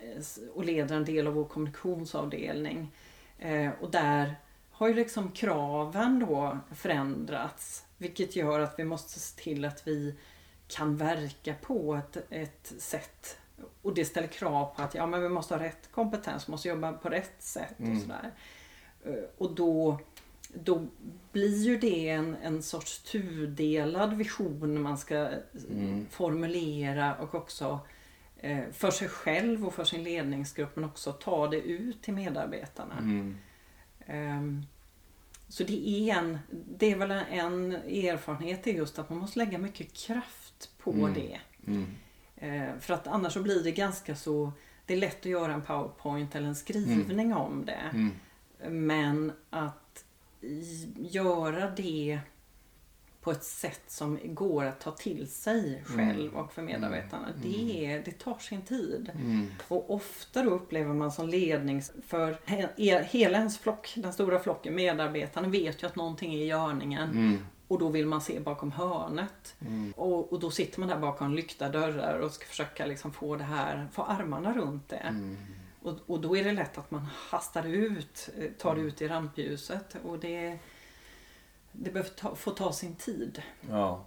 och 0.53 0.65
leder 0.65 0.95
en 0.95 1.05
del 1.05 1.27
av 1.27 1.33
vår 1.33 1.45
kommunikationsavdelning 1.45 2.91
eh, 3.39 3.71
och 3.81 3.91
där 3.91 4.35
har 4.71 4.87
ju 4.87 4.93
liksom 4.93 5.31
kraven 5.31 6.19
då 6.19 6.57
förändrats 6.75 7.85
vilket 7.97 8.35
gör 8.35 8.59
att 8.59 8.79
vi 8.79 8.83
måste 8.83 9.19
se 9.19 9.41
till 9.41 9.65
att 9.65 9.87
vi 9.87 10.15
kan 10.67 10.97
verka 10.97 11.55
på 11.61 11.95
ett, 11.95 12.17
ett 12.29 12.73
sätt 12.77 13.37
och 13.81 13.93
det 13.93 14.05
ställer 14.05 14.27
krav 14.27 14.75
på 14.75 14.81
att 14.81 14.95
ja, 14.95 15.05
men 15.05 15.21
vi 15.21 15.29
måste 15.29 15.53
ha 15.53 15.63
rätt 15.63 15.91
kompetens, 15.91 16.47
måste 16.47 16.67
jobba 16.67 16.93
på 16.93 17.09
rätt 17.09 17.35
sätt 17.39 17.75
och 17.77 17.85
mm. 17.85 18.01
sådär. 18.01 18.31
Eh, 19.05 19.23
och 19.37 19.55
då, 19.55 19.99
då 20.53 20.87
blir 21.31 21.63
ju 21.63 21.77
det 21.77 22.09
en, 22.09 22.35
en 22.35 22.63
sorts 22.63 22.99
tudelad 22.99 24.13
vision 24.13 24.81
man 24.81 24.97
ska 24.97 25.29
mm. 25.69 26.05
formulera 26.09 27.15
och 27.15 27.35
också 27.35 27.79
eh, 28.37 28.63
för 28.71 28.91
sig 28.91 29.07
själv 29.07 29.67
och 29.67 29.73
för 29.73 29.83
sin 29.83 30.03
ledningsgrupp 30.03 30.75
men 30.75 30.85
också 30.85 31.11
ta 31.11 31.47
det 31.47 31.61
ut 31.61 32.01
till 32.01 32.13
medarbetarna. 32.13 32.97
Mm. 32.97 33.37
Um, 34.07 34.65
Så 35.49 35.63
det 35.63 35.89
är, 35.89 36.17
en, 36.17 36.39
det 36.49 36.91
är 36.91 36.95
väl 36.95 37.11
en 37.11 37.71
erfarenhet, 37.73 38.67
är 38.67 38.71
just 38.71 38.99
att 38.99 39.09
man 39.09 39.19
måste 39.19 39.39
lägga 39.39 39.57
mycket 39.57 39.93
kraft 39.93 40.42
på 40.77 40.91
Mm. 40.91 41.13
det. 41.13 41.39
Mm. 41.67 41.85
Eh, 42.35 42.79
för 42.79 42.93
att 42.93 43.07
annars 43.07 43.33
så 43.33 43.41
blir 43.43 43.63
det 43.63 43.71
ganska 43.71 44.15
så, 44.15 44.51
det 44.85 44.93
är 44.93 44.97
lätt 44.97 45.19
att 45.19 45.25
göra 45.25 45.53
en 45.53 45.61
powerpoint 45.61 46.35
eller 46.35 46.47
en 46.47 46.55
skrivning 46.55 47.33
om 47.33 47.65
det. 47.65 47.89
Mm. 47.93 48.11
Men 48.85 49.31
att 49.49 50.03
göra 50.97 51.69
det 51.71 52.19
på 53.21 53.31
ett 53.31 53.43
sätt 53.43 53.81
som 53.87 54.19
går 54.23 54.63
att 54.65 54.79
ta 54.79 54.91
till 54.91 55.27
sig 55.27 55.83
själv 55.85 56.35
och 56.35 56.53
för 56.53 56.61
medarbetarna. 56.61 57.27
Det, 57.43 57.85
är, 57.85 58.01
det 58.05 58.11
tar 58.19 58.37
sin 58.39 58.61
tid. 58.61 59.11
Mm. 59.15 59.47
Och 59.67 59.93
ofta 59.93 60.43
då 60.43 60.49
upplever 60.49 60.93
man 60.93 61.11
som 61.11 61.29
lednings... 61.29 61.91
För 62.07 62.37
he- 62.45 63.03
hela 63.03 63.37
ens 63.37 63.57
flock, 63.59 63.93
den 63.95 64.13
stora 64.13 64.39
flocken 64.39 64.75
medarbetarna 64.75 65.47
vet 65.47 65.83
ju 65.83 65.87
att 65.87 65.95
någonting 65.95 66.33
är 66.33 66.37
i 66.37 66.45
görningen. 66.45 67.09
Mm. 67.73 67.79
Och 67.79 67.79
då 67.79 67.89
vill 67.89 68.07
man 68.07 68.21
se 68.21 68.39
bakom 68.39 68.71
hörnet. 68.71 69.55
Och, 69.95 70.33
och 70.33 70.39
då 70.39 70.51
sitter 70.51 70.79
man 70.79 70.89
där 70.89 70.99
bakom 70.99 71.33
lyckta 71.33 71.69
dörrar 71.69 72.19
och 72.19 72.31
ska 72.31 72.45
försöka 72.45 72.85
liksom 72.85 73.13
få 73.13 73.35
det 73.35 73.43
här, 73.43 73.87
få 73.91 74.03
armarna 74.03 74.53
runt 74.53 74.89
det. 74.89 74.95
Mm. 74.95 75.37
Och, 75.81 75.99
och 76.07 76.21
då 76.21 76.37
är 76.37 76.43
det 76.43 76.51
lätt 76.51 76.77
att 76.77 76.91
man 76.91 77.07
hastar 77.29 77.67
ut, 77.67 78.29
eh, 78.37 78.51
tar 78.57 78.75
det 78.75 78.81
ut 78.81 79.01
i 79.01 79.07
rampljuset. 79.07 79.95
Och 80.03 80.19
det, 80.19 80.59
det 81.71 81.91
behöver 81.91 82.09
ta, 82.09 82.35
få 82.35 82.51
ta 82.51 82.73
sin 82.73 82.95
tid. 82.95 83.41
Ja, 83.69 84.05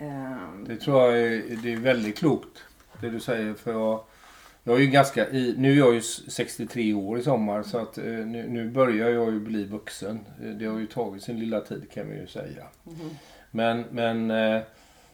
Ehm, 0.00 0.64
det 0.64 0.76
tror 0.76 1.00
jag 1.00 1.18
är, 1.22 1.56
det 1.62 1.72
är 1.72 1.76
väldigt 1.76 2.18
klokt. 2.18 2.64
Det 3.00 3.10
du 3.10 3.20
säger. 3.20 3.54
För 3.54 3.72
jag, 3.72 4.04
jag 4.70 4.78
är 4.80 4.84
ju 4.84 4.90
ganska 4.90 5.28
i, 5.30 5.54
nu 5.58 5.72
är 5.72 5.76
jag 5.76 5.94
ju 5.94 6.00
63 6.00 6.94
år 6.94 7.18
i 7.18 7.22
sommar 7.22 7.62
så 7.62 7.78
att 7.78 7.98
eh, 7.98 8.04
nu, 8.04 8.48
nu 8.48 8.70
börjar 8.70 9.10
jag 9.10 9.32
ju 9.32 9.40
bli 9.40 9.64
vuxen. 9.64 10.20
Eh, 10.42 10.48
Det 10.50 10.66
har 10.66 10.78
ju 10.78 10.86
tagit 10.86 11.22
sin 11.22 11.38
lilla 11.40 11.60
tid 11.60 11.90
kan 11.90 12.08
man 12.08 12.16
ju 12.16 12.26
säga. 12.26 12.66
mhm. 12.84 13.10
Men, 13.50 13.84
men 13.90 14.30
eh, 14.30 14.62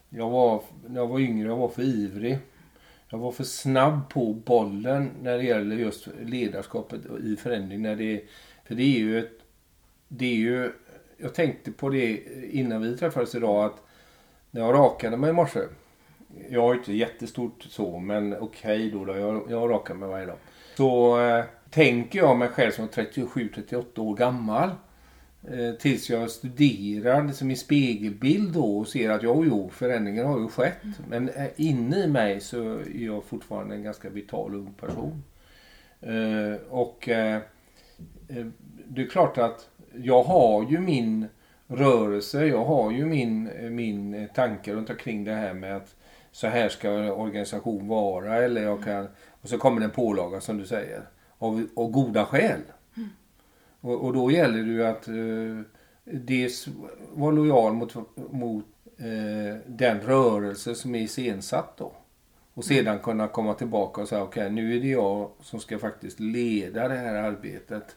jag 0.09 0.31
var, 0.31 0.63
när 0.87 1.01
jag 1.01 1.07
var 1.07 1.21
yngre 1.21 1.49
jag 1.49 1.57
var 1.57 1.69
för 1.69 1.83
ivrig. 1.83 2.39
Jag 3.09 3.19
var 3.19 3.33
för 3.33 3.45
snabb 3.45 4.09
på 4.11 4.33
bollen 4.35 5.11
när 5.23 5.39
det 5.39 5.45
gäller 5.45 5.77
just 5.77 6.09
ledarskapet 6.25 7.01
i 7.25 7.37
förändring. 7.37 7.83
När 7.83 7.97
det, 7.97 8.23
för 8.65 8.75
det 8.75 8.83
är 8.83 8.99
ju 8.99 9.19
ett... 9.19 9.33
Det 10.09 10.27
är 10.27 10.37
ju, 10.37 10.73
jag 11.17 11.35
tänkte 11.35 11.73
på 11.73 11.89
det 11.89 12.21
innan 12.51 12.83
vi 12.83 12.97
träffades 12.97 13.35
idag 13.35 13.65
att 13.65 13.83
när 14.51 14.61
jag 14.61 14.75
rakade 14.75 15.17
mig 15.17 15.31
i 15.31 15.33
morse. 15.33 15.61
Jag 16.51 16.63
har 16.63 16.73
ju 16.73 16.79
inte 16.79 16.93
jättestort 16.93 17.63
så 17.63 17.99
men 17.99 18.37
okej 18.41 18.91
då, 18.91 19.05
då 19.05 19.17
jag, 19.17 19.43
jag 19.51 19.71
rakar 19.71 19.95
mig 19.95 20.09
varje 20.09 20.27
dag. 20.27 20.37
Så 20.77 21.21
eh, 21.21 21.45
tänker 21.71 22.19
jag 22.19 22.39
mig 22.39 22.49
själv 22.49 22.71
som 22.71 22.89
37-38 22.89 23.99
år 24.01 24.17
gammal. 24.17 24.71
Eh, 25.51 25.75
tills 25.79 26.11
jag 26.11 26.31
studerar 26.31 27.25
liksom 27.25 27.51
i 27.51 27.57
spegelbild 27.57 28.53
då 28.53 28.79
och 28.79 28.89
ser 28.89 29.11
att 29.11 29.23
jo, 29.23 29.45
jo, 29.45 29.71
förändringen 29.73 30.27
har 30.27 30.41
ju 30.41 30.49
skett. 30.49 30.83
Men 31.09 31.29
eh, 31.29 31.47
inne 31.57 32.05
i 32.05 32.09
mig 32.09 32.41
så 32.41 32.79
är 32.79 33.05
jag 33.05 33.25
fortfarande 33.25 33.75
en 33.75 33.83
ganska 33.83 34.09
vital 34.09 34.55
ung 34.55 34.75
person. 34.81 35.23
Eh, 36.01 36.61
och 36.71 37.09
eh, 37.09 37.37
eh 38.29 38.47
det 38.89 39.03
är 39.03 39.07
klart 39.07 39.39
att 39.39 39.69
jag 39.95 40.23
har 40.23 40.71
ju 40.71 40.79
min 40.79 41.27
rörelse, 41.67 42.47
jag 42.47 42.65
har 42.65 42.91
ju 42.91 43.07
min, 43.07 43.51
min 43.77 44.15
eh, 44.15 44.27
tanke 44.27 44.75
runt 44.75 44.91
omkring 44.91 45.25
det 45.25 45.35
här 45.35 45.55
med 45.55 45.77
att 45.77 45.95
så 46.37 46.47
här 46.47 46.69
ska 46.69 46.91
en 46.91 47.11
organisation 47.11 47.89
vara 47.89 48.37
eller 48.37 48.63
jag 48.63 48.85
kan, 48.85 49.09
och 49.41 49.49
så 49.49 49.59
kommer 49.59 49.81
det 49.81 49.85
en 49.85 49.91
pålaga 49.91 50.41
som 50.41 50.59
du 50.59 50.67
säger. 50.67 51.09
Av, 51.39 51.67
av 51.77 51.91
goda 51.91 52.27
skäl. 52.27 52.61
Och, 53.81 54.05
och 54.05 54.13
då 54.13 54.31
gäller 54.31 54.59
det 54.59 54.71
ju 54.71 54.87
att 54.87 55.09
eh, 55.09 55.61
dels 56.05 56.69
vara 57.15 57.31
lojal 57.31 57.73
mot, 57.73 57.95
mot 58.31 58.65
eh, 58.99 59.61
den 59.67 60.01
rörelse 60.01 60.75
som 60.75 60.95
är 60.95 60.99
iscensatt 60.99 61.77
då. 61.77 61.93
Och 62.55 62.65
sedan 62.65 62.99
kunna 62.99 63.29
komma 63.29 63.55
tillbaka 63.55 64.01
och 64.01 64.09
säga 64.09 64.23
okej 64.23 64.51
nu 64.51 64.77
är 64.77 64.81
det 64.81 64.89
jag 64.89 65.31
som 65.41 65.61
ska 65.61 65.79
faktiskt 65.79 66.21
leda 66.21 66.89
det 66.89 66.97
här 66.97 67.15
arbetet 67.15 67.97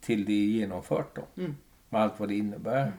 till 0.00 0.24
det 0.24 0.32
är 0.32 0.46
genomfört 0.46 1.16
då. 1.16 1.42
Mm. 1.42 1.56
Med 1.88 2.02
allt 2.02 2.20
vad 2.20 2.28
det 2.28 2.36
innebär. 2.36 2.92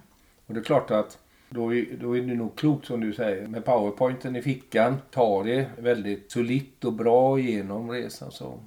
Och 0.46 0.54
det 0.54 0.60
är 0.60 0.64
klart 0.64 0.92
att 0.92 1.20
då 1.54 1.74
är, 1.74 1.98
då 1.98 2.18
är 2.18 2.22
det 2.22 2.36
nog 2.36 2.56
klokt 2.56 2.88
som 2.88 3.02
du 3.02 3.14
säger. 3.14 3.48
Med 3.48 3.66
powerpointen 3.66 4.36
i 4.36 4.42
fickan. 4.42 4.98
Ta 5.12 5.44
det 5.44 5.70
väldigt 5.78 6.32
solitt 6.32 6.84
och 6.84 6.94
bra 6.94 7.40
genom 7.40 7.92
resan. 7.92 8.32
Så. 8.32 8.60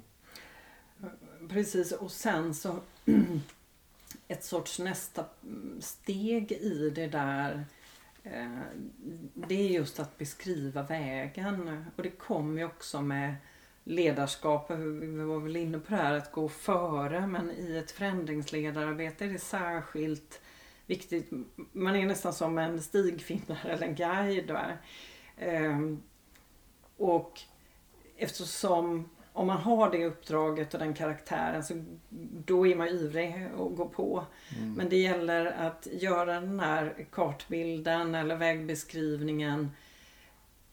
Precis, 1.49 1.91
och 1.91 2.11
sen 2.11 2.53
så 2.53 2.75
ett 4.27 4.43
sorts 4.43 4.79
nästa 4.79 5.25
steg 5.79 6.51
i 6.51 6.91
det 6.95 7.07
där 7.07 7.63
eh, 8.23 8.59
det 9.33 9.55
är 9.55 9.69
just 9.69 9.99
att 9.99 10.17
beskriva 10.17 10.83
vägen. 10.83 11.85
Och 11.95 12.03
det 12.03 12.09
kommer 12.09 12.61
ju 12.61 12.65
också 12.65 13.01
med 13.01 13.35
ledarskap. 13.83 14.71
Vi 14.71 15.23
var 15.23 15.39
väl 15.39 15.55
inne 15.55 15.79
på 15.79 15.89
det 15.89 16.01
här 16.01 16.13
att 16.13 16.31
gå 16.31 16.49
före 16.49 17.27
men 17.27 17.51
i 17.51 17.77
ett 17.77 17.91
förändringsledararbete 17.91 19.25
är 19.25 19.29
det 19.29 19.39
särskilt 19.39 20.41
viktigt. 20.87 21.31
Man 21.71 21.95
är 21.95 22.05
nästan 22.05 22.33
som 22.33 22.57
en 22.57 22.81
stigfinnare 22.81 23.71
eller 23.71 23.87
en 23.87 23.95
guide. 23.95 24.57
Ehm, 25.37 26.01
och 26.97 27.41
eftersom 28.17 29.09
om 29.33 29.47
man 29.47 29.57
har 29.57 29.91
det 29.91 30.05
uppdraget 30.05 30.73
och 30.73 30.79
den 30.79 30.93
karaktären 30.93 31.63
så 31.63 31.83
då 32.45 32.67
är 32.67 32.75
man 32.75 32.87
ivrig 32.87 33.47
att 33.53 33.75
gå 33.75 33.89
på. 33.89 34.23
Men 34.75 34.89
det 34.89 34.97
gäller 34.97 35.45
att 35.45 35.87
göra 35.91 36.33
den 36.39 36.59
här 36.59 37.05
kartbilden 37.11 38.15
eller 38.15 38.35
vägbeskrivningen 38.35 39.71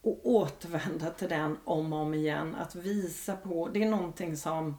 och 0.03 0.21
återvända 0.23 1.11
till 1.11 1.29
den 1.29 1.59
om 1.65 1.93
och 1.93 1.99
om 1.99 2.15
igen. 2.15 2.55
Att 2.55 2.75
visa 2.75 3.37
på, 3.37 3.69
det 3.69 3.83
är 3.83 3.89
någonting 3.89 4.37
som 4.37 4.77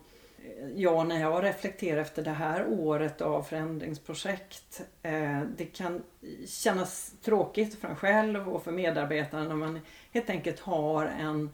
jag 0.76 1.08
när 1.08 1.22
jag 1.22 1.44
reflekterar 1.44 2.02
efter 2.02 2.24
det 2.24 2.32
här 2.32 2.68
året 2.68 3.22
av 3.22 3.44
förändringsprojekt. 3.44 4.82
Eh, 5.02 5.42
det 5.58 5.66
kan 5.66 6.04
kännas 6.48 7.14
tråkigt 7.22 7.76
för 7.76 7.88
en 7.88 7.96
själv 7.96 8.50
och 8.50 8.64
för 8.64 8.72
medarbetarna 8.72 9.44
när 9.44 9.56
man 9.56 9.80
helt 10.12 10.30
enkelt 10.30 10.60
har 10.60 11.06
en 11.06 11.50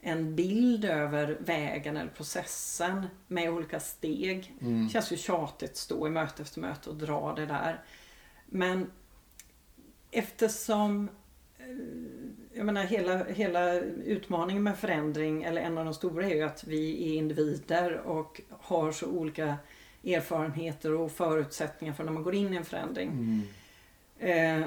en 0.00 0.36
bild 0.36 0.84
över 0.84 1.38
vägen 1.40 1.96
eller 1.96 2.10
processen 2.10 3.06
med 3.26 3.50
olika 3.50 3.80
steg. 3.80 4.54
Det 4.58 4.90
känns 4.92 5.12
ju 5.12 5.16
tjatigt 5.16 5.70
att 5.70 5.76
stå 5.76 6.06
i 6.06 6.10
möte 6.10 6.42
efter 6.42 6.60
möte 6.60 6.90
och 6.90 6.96
dra 6.96 7.34
det 7.34 7.46
där. 7.46 7.84
Men 8.46 8.90
eftersom 10.10 11.08
eh, 11.58 11.66
jag 12.56 12.66
menar 12.66 12.82
hela, 12.82 13.24
hela 13.24 13.74
utmaningen 14.04 14.62
med 14.62 14.78
förändring, 14.78 15.42
eller 15.42 15.62
en 15.62 15.78
av 15.78 15.84
de 15.84 15.94
stora 15.94 16.26
är 16.26 16.34
ju 16.34 16.42
att 16.42 16.64
vi 16.64 17.10
är 17.10 17.16
individer 17.16 18.00
och 18.00 18.40
har 18.50 18.92
så 18.92 19.06
olika 19.06 19.56
erfarenheter 20.04 20.92
och 20.92 21.12
förutsättningar 21.12 21.94
för 21.94 22.04
när 22.04 22.12
man 22.12 22.22
går 22.22 22.34
in 22.34 22.52
i 22.52 22.56
en 22.56 22.64
förändring. 22.64 23.42
Eh, 24.18 24.62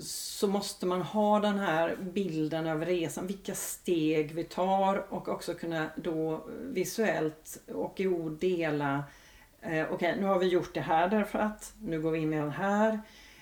så 0.00 0.48
måste 0.48 0.86
man 0.86 1.02
ha 1.02 1.40
den 1.40 1.58
här 1.58 1.96
bilden 2.00 2.66
över 2.66 2.86
resan, 2.86 3.26
vilka 3.26 3.54
steg 3.54 4.32
vi 4.34 4.44
tar 4.44 5.12
och 5.12 5.28
också 5.28 5.54
kunna 5.54 5.90
då 5.96 6.44
visuellt 6.60 7.60
och 7.74 8.00
i 8.00 8.06
ord 8.06 8.32
dela 8.32 9.04
eh, 9.60 9.92
Okej, 9.92 10.16
nu 10.20 10.26
har 10.26 10.38
vi 10.38 10.46
gjort 10.46 10.74
det 10.74 10.80
här 10.80 11.08
därför 11.08 11.38
att 11.38 11.72
nu 11.80 12.02
går 12.02 12.10
vi 12.10 12.18
in 12.18 12.32
i 12.32 12.36
den 12.36 12.50
här 12.50 13.00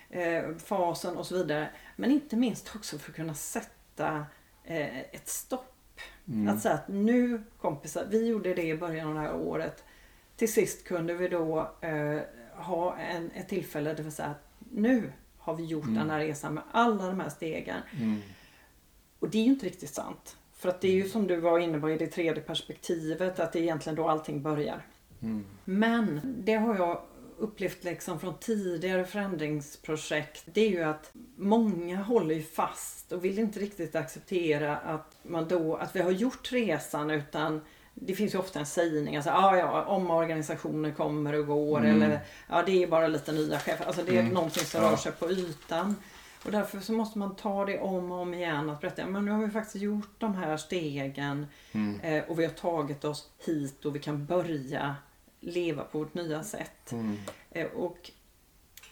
eh, 0.09 0.55
fasen 0.57 1.17
och 1.17 1.25
så 1.25 1.35
vidare. 1.35 1.69
Men 1.95 2.11
inte 2.11 2.35
minst 2.35 2.75
också 2.75 2.97
för 2.97 3.11
att 3.11 3.15
kunna 3.15 3.33
sätta 3.33 3.78
eh, 4.63 4.99
ett 4.99 5.27
stopp. 5.27 5.65
Att 6.49 6.61
säga 6.61 6.75
att 6.75 6.87
nu 6.87 7.43
kompisar, 7.61 8.07
vi 8.09 8.27
gjorde 8.27 8.53
det 8.53 8.63
i 8.63 8.77
början 8.77 9.07
av 9.07 9.13
det 9.13 9.19
här 9.19 9.35
året. 9.35 9.83
Till 10.35 10.53
sist 10.53 10.87
kunde 10.87 11.13
vi 11.13 11.27
då 11.27 11.71
eh, 11.81 12.19
ha 12.55 12.97
en, 12.97 13.31
ett 13.31 13.49
tillfälle 13.49 13.93
där 13.93 14.03
vi 14.03 14.11
säger 14.11 14.29
att 14.29 14.49
nu 14.71 15.11
har 15.37 15.55
vi 15.55 15.65
gjort 15.65 15.85
den 15.85 16.09
här 16.09 16.19
resan 16.19 16.53
med 16.53 16.63
alla 16.71 17.07
de 17.07 17.19
här 17.19 17.29
stegen. 17.29 17.81
Och 19.19 19.29
det 19.29 19.37
är 19.37 19.43
ju 19.43 19.49
inte 19.49 19.65
riktigt 19.65 19.93
sant. 19.93 20.37
För 20.53 20.69
att 20.69 20.81
det 20.81 20.87
är 20.87 20.93
ju 20.93 21.09
som 21.09 21.27
du 21.27 21.35
var 21.35 21.59
inne 21.59 21.79
på 21.79 21.89
i 21.89 21.97
det 21.97 22.07
tredje 22.07 22.41
perspektivet 22.41 23.39
att 23.39 23.53
det 23.53 23.59
är 23.59 23.63
egentligen 23.63 23.95
då 23.95 24.09
allting 24.09 24.41
börjar. 24.41 24.85
Men 25.65 26.35
det 26.37 26.53
har 26.53 26.75
jag 26.75 27.01
upplevt 27.39 27.83
liksom 27.83 28.19
från 28.19 28.37
tidigare 28.39 29.05
förändringsprojekt. 29.05 30.43
Det 30.45 30.61
är 30.61 30.69
ju 30.69 30.83
att 30.83 31.11
många 31.35 31.97
håller 32.01 32.35
ju 32.35 32.43
fast 32.43 33.11
och 33.11 33.25
vill 33.25 33.39
inte 33.39 33.59
riktigt 33.59 33.95
acceptera 33.95 34.77
att, 34.77 35.17
man 35.23 35.47
då, 35.47 35.75
att 35.75 35.95
vi 35.95 36.01
har 36.01 36.11
gjort 36.11 36.51
resan 36.51 37.09
utan 37.09 37.61
det 37.93 38.15
finns 38.15 38.33
ju 38.33 38.37
ofta 38.39 38.59
en 38.59 38.65
sägning, 38.65 39.15
alltså 39.15 39.31
ah, 39.31 39.57
ja, 39.57 39.85
omorganisationer 39.85 40.91
kommer 40.91 41.33
och 41.39 41.45
går 41.47 41.85
eller 41.85 42.19
ja, 42.49 42.63
det 42.65 42.83
är 42.83 42.87
bara 42.87 43.07
lite 43.07 43.31
nya 43.31 43.59
chefer. 43.59 43.85
Alltså 43.85 44.03
det 44.03 44.17
är 44.17 44.23
någonting 44.23 44.63
som 44.65 44.83
Ja. 44.83 44.91
rör 44.91 44.95
sig 44.97 45.11
på 45.11 45.31
ytan. 45.31 45.95
Och 46.45 46.51
därför 46.51 46.79
så 46.79 46.93
måste 46.93 47.19
man 47.19 47.35
ta 47.35 47.65
det 47.65 47.79
om 47.79 48.11
och 48.11 48.19
om 48.19 48.33
igen 48.33 48.69
att 48.69 48.81
berätta, 48.81 49.05
men 49.05 49.25
nu 49.25 49.31
har 49.31 49.39
vi 49.45 49.49
faktiskt 49.51 49.75
gjort 49.83 50.09
de 50.17 50.35
här 50.35 50.57
stegen 50.57 51.47
eh, 52.01 52.23
och 52.27 52.39
vi 52.39 52.45
har 52.45 52.53
tagit 52.53 53.05
oss 53.05 53.29
hit 53.45 53.85
och 53.85 53.95
vi 53.95 53.99
kan 53.99 54.25
börja 54.25 54.95
leva 55.39 55.83
på 55.83 55.99
vårt 55.99 56.13
nya 56.13 56.43
sätt. 56.43 56.93
Eh, 57.51 57.67
och 57.67 58.11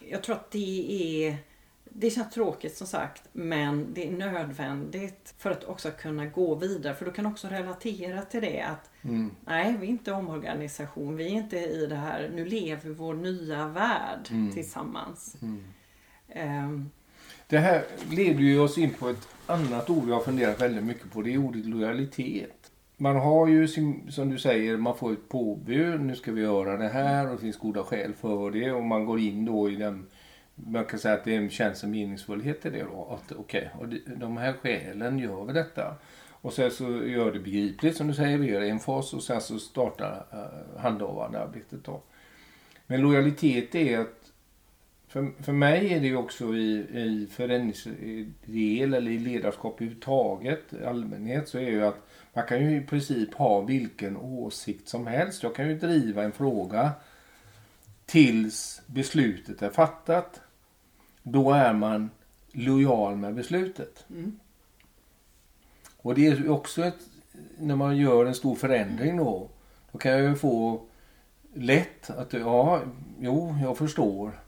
jag 0.08 0.22
tror 0.22 0.36
att 0.36 0.50
det 0.50 0.92
är 1.26 1.36
det 1.84 2.10
känns 2.10 2.34
tråkigt 2.34 2.76
som 2.76 2.86
sagt 2.86 3.22
men 3.32 3.94
det 3.94 4.08
är 4.08 4.12
nödvändigt 4.12 5.34
för 5.38 5.50
att 5.50 5.64
också 5.64 5.90
kunna 5.90 6.26
gå 6.26 6.54
vidare. 6.54 6.94
För 6.94 7.04
du 7.04 7.12
kan 7.12 7.26
också 7.26 7.48
relatera 7.48 8.22
till 8.22 8.40
det 8.40 8.60
att 8.60 8.90
Mm. 9.02 9.30
nej, 9.46 9.76
vi 9.80 9.86
är 9.86 9.90
inte 9.90 10.12
omorganisation. 10.12 11.16
Vi 11.16 11.24
är 11.24 11.28
inte 11.30 11.58
i 11.58 11.86
det 11.86 11.94
här, 11.96 12.30
nu 12.34 12.44
lever 12.44 12.90
vår 12.90 13.14
nya 13.14 13.68
värld 13.68 14.28
Mm. 14.30 14.52
tillsammans. 14.52 15.36
Mm. 15.42 15.64
Ehm, 16.28 16.90
Det 17.48 17.58
här 17.58 17.84
leder 18.10 18.40
ju 18.40 18.60
oss 18.60 18.78
in 18.78 18.94
på 18.94 19.08
ett 19.08 19.28
annat 19.46 19.90
ord 19.90 20.08
jag 20.08 20.14
har 20.14 20.22
funderat 20.22 20.60
väldigt 20.60 20.84
mycket 20.84 21.12
på. 21.12 21.22
Det 21.22 21.34
är 21.34 21.38
ordet 21.38 21.66
lojalitet. 21.66 22.57
Man 23.00 23.16
har 23.16 23.48
ju, 23.48 23.68
sin, 23.68 24.12
som 24.12 24.30
du 24.30 24.38
säger, 24.38 24.76
man 24.76 24.96
får 24.96 25.12
ett 25.12 25.28
påbud. 25.28 26.00
Nu 26.00 26.14
ska 26.14 26.32
vi 26.32 26.42
göra 26.42 26.76
det 26.76 26.88
här 26.88 27.26
och 27.26 27.32
det 27.32 27.40
finns 27.40 27.58
goda 27.58 27.84
skäl 27.84 28.12
för 28.14 28.50
det. 28.50 28.72
Och 28.72 28.84
man 28.84 29.04
går 29.06 29.18
in 29.20 29.44
då 29.44 29.70
i 29.70 29.76
den, 29.76 30.06
man 30.54 30.84
kan 30.84 30.98
säga 30.98 31.14
att 31.14 31.24
det 31.24 31.52
känns 31.52 31.84
en 31.84 31.90
meningsfullhet 31.90 32.66
i 32.66 32.70
det 32.70 32.82
då. 32.82 33.08
Att 33.10 33.32
okej, 33.32 33.70
okay, 33.80 34.00
de- 34.16 34.36
här 34.36 34.52
skälen 34.52 35.18
gör 35.18 35.44
vi 35.44 35.52
detta. 35.52 35.94
Och 36.40 36.52
sen 36.52 36.70
så 36.70 36.84
gör 36.84 37.32
det 37.32 37.40
begripligt 37.40 37.96
som 37.96 38.08
du 38.08 38.14
säger, 38.14 38.38
vi 38.38 38.50
gör 38.50 38.60
en 38.60 38.78
fas 38.78 39.14
och 39.14 39.22
sen 39.22 39.40
så 39.40 39.58
startar 39.58 40.26
uh, 40.34 40.80
handhavande 40.80 41.40
arbetet 41.40 41.84
då. 41.84 42.02
Men 42.86 43.00
lojalitet 43.00 43.74
är 43.74 43.98
att 43.98 44.32
för, 45.08 45.42
för 45.42 45.52
mig 45.52 45.94
är 45.94 46.00
det 46.00 46.06
ju 46.06 46.16
också 46.16 46.54
i, 46.54 46.70
i 46.78 47.28
förändringsdel 47.30 48.94
eller 48.94 49.10
i 49.10 49.18
ledarskap 49.18 49.74
överhuvudtaget, 49.74 50.72
i 50.72 50.84
allmänhet, 50.84 51.48
så 51.48 51.58
är 51.58 51.70
ju 51.70 51.84
att 51.84 52.07
man 52.38 52.46
kan 52.46 52.64
ju 52.64 52.76
i 52.76 52.80
princip 52.80 53.34
ha 53.34 53.60
vilken 53.60 54.16
åsikt 54.16 54.88
som 54.88 55.06
helst. 55.06 55.42
Jag 55.42 55.54
kan 55.54 55.68
ju 55.68 55.78
driva 55.78 56.22
en 56.22 56.32
fråga 56.32 56.92
tills 58.06 58.82
beslutet 58.86 59.62
är 59.62 59.70
fattat. 59.70 60.40
Då 61.22 61.52
är 61.52 61.72
man 61.72 62.10
lojal 62.52 63.16
med 63.16 63.34
beslutet. 63.34 64.04
Mm. 64.10 64.38
Och 65.96 66.14
det 66.14 66.26
är 66.26 66.50
också 66.50 66.84
ett, 66.84 66.98
när 67.58 67.76
man 67.76 67.96
gör 67.96 68.26
en 68.26 68.34
stor 68.34 68.54
förändring 68.54 69.16
då, 69.16 69.48
då 69.92 69.98
kan 69.98 70.12
jag 70.12 70.22
ju 70.22 70.34
få 70.34 70.80
lätt 71.54 72.10
att, 72.10 72.32
ja, 72.32 72.82
jo, 73.20 73.56
jag 73.62 73.78
förstår. 73.78 74.40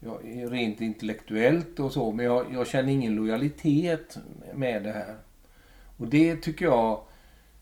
Jag 0.00 0.28
är 0.28 0.48
rent 0.48 0.80
intellektuellt 0.80 1.80
och 1.80 1.92
så, 1.92 2.12
men 2.12 2.24
jag, 2.24 2.46
jag 2.52 2.66
känner 2.66 2.92
ingen 2.92 3.14
lojalitet 3.14 4.18
med 4.54 4.82
det 4.82 4.92
här. 4.92 5.16
Och 5.96 6.08
det 6.08 6.36
tycker 6.36 6.64
jag 6.64 7.07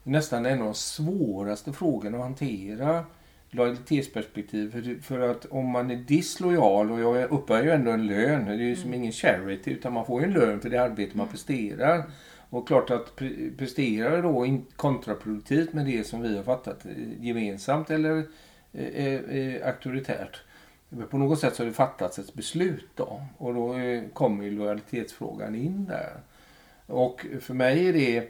nästan 0.06 0.46
en 0.46 0.58
av 0.58 0.64
de 0.64 0.75
svåraste 0.75 1.72
frågorna 1.72 2.16
att 2.16 2.22
hantera 2.22 3.04
lojalitetsperspektiv. 3.50 4.70
För, 4.72 5.02
för 5.02 5.20
att 5.20 5.44
om 5.44 5.66
man 5.66 5.90
är 5.90 5.96
dislojal, 5.96 6.90
och 6.90 7.00
jag 7.00 7.30
uppbär 7.30 7.62
ju 7.62 7.70
ändå 7.70 7.90
en 7.90 8.06
lön, 8.06 8.44
det 8.44 8.52
är 8.52 8.56
ju 8.56 8.76
som 8.76 8.94
ingen 8.94 9.12
charity, 9.12 9.70
utan 9.70 9.92
man 9.92 10.06
får 10.06 10.20
ju 10.20 10.26
en 10.26 10.32
lön 10.32 10.60
för 10.60 10.70
det 10.70 10.82
arbete 10.82 11.16
man 11.16 11.28
presterar. 11.28 12.04
Och 12.50 12.68
klart 12.68 12.90
att 12.90 13.16
pre- 13.16 13.58
presterar 13.58 14.22
då 14.22 14.58
kontraproduktivt 14.76 15.72
med 15.72 15.86
det 15.86 16.06
som 16.06 16.22
vi 16.22 16.36
har 16.36 16.42
fattat 16.44 16.86
eh, 16.86 17.25
gemensamt 17.25 17.90
eller 17.90 18.22
eh, 18.72 19.14
eh, 19.14 19.66
auktoritärt. 19.66 20.40
Men 20.88 21.08
På 21.08 21.18
något 21.18 21.38
sätt 21.38 21.54
så 21.54 21.62
har 21.62 21.66
det 21.66 21.72
fattats 21.72 22.18
ett 22.18 22.34
beslut 22.34 22.88
då. 22.94 23.22
Och 23.38 23.54
då 23.54 23.75
eh, 23.75 24.02
kommer 24.12 24.44
ju 24.44 24.50
lojalitetsfrågan 24.50 25.54
in 25.54 25.84
där. 25.84 26.12
Och 26.86 27.26
för 27.40 27.54
mig 27.54 27.88
är 27.88 27.92
det 27.92 28.28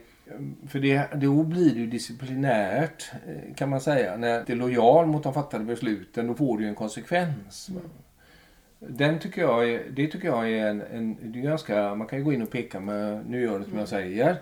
för 0.69 0.79
det, 0.79 1.09
då 1.15 1.43
blir 1.43 1.75
det 1.75 1.81
ju 1.81 1.87
disciplinärt 1.87 3.11
eh, 3.27 3.55
kan 3.55 3.69
man 3.69 3.81
säga. 3.81 4.17
När 4.17 4.45
det 4.47 4.53
är 4.53 4.57
lojal 4.57 5.07
mot 5.07 5.23
de 5.23 5.35
fattade 5.35 5.65
besluten 5.65 6.27
då 6.27 6.35
får 6.35 6.59
det 6.59 6.63
ju 6.65 6.69
en 6.69 6.75
konsekvens. 6.75 7.71
Den 8.79 9.19
tycker 9.19 9.43
jag 9.43 9.71
är, 9.71 9.91
det 9.91 10.07
tycker 10.07 10.29
jag 10.29 10.51
är 10.53 10.67
en, 10.67 10.83
en 10.83 11.17
det 11.33 11.39
är 11.39 11.43
ganska, 11.43 11.95
man 11.95 12.07
kan 12.07 12.19
ju 12.19 12.25
gå 12.25 12.33
in 12.33 12.43
och 12.43 12.51
peka 12.51 12.81
med, 12.81 13.27
nu 13.31 13.41
gör 13.43 13.59
du 13.59 13.65
som 13.65 13.79
jag 13.79 13.89
säger. 13.89 14.37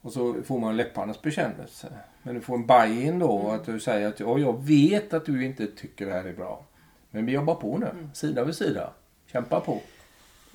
Och 0.00 0.12
så 0.12 0.42
får 0.42 0.58
man 0.58 0.76
läpparnas 0.76 1.22
bekännelse. 1.22 1.88
Men 2.22 2.34
du 2.34 2.40
får 2.40 2.54
en 2.54 2.66
buy-in 2.66 3.18
då 3.18 3.50
att 3.50 3.66
du 3.66 3.80
säger 3.80 4.08
att 4.08 4.20
ja, 4.20 4.38
jag 4.38 4.64
vet 4.64 5.14
att 5.14 5.26
du 5.26 5.44
inte 5.44 5.66
tycker 5.66 6.06
det 6.06 6.12
här 6.12 6.24
är 6.24 6.32
bra. 6.32 6.64
Men 7.10 7.26
vi 7.26 7.32
jobbar 7.32 7.54
på 7.54 7.78
nu, 7.78 8.08
sida 8.14 8.44
vid 8.44 8.54
sida. 8.54 8.92
Kämpa 9.32 9.60
på. 9.60 9.80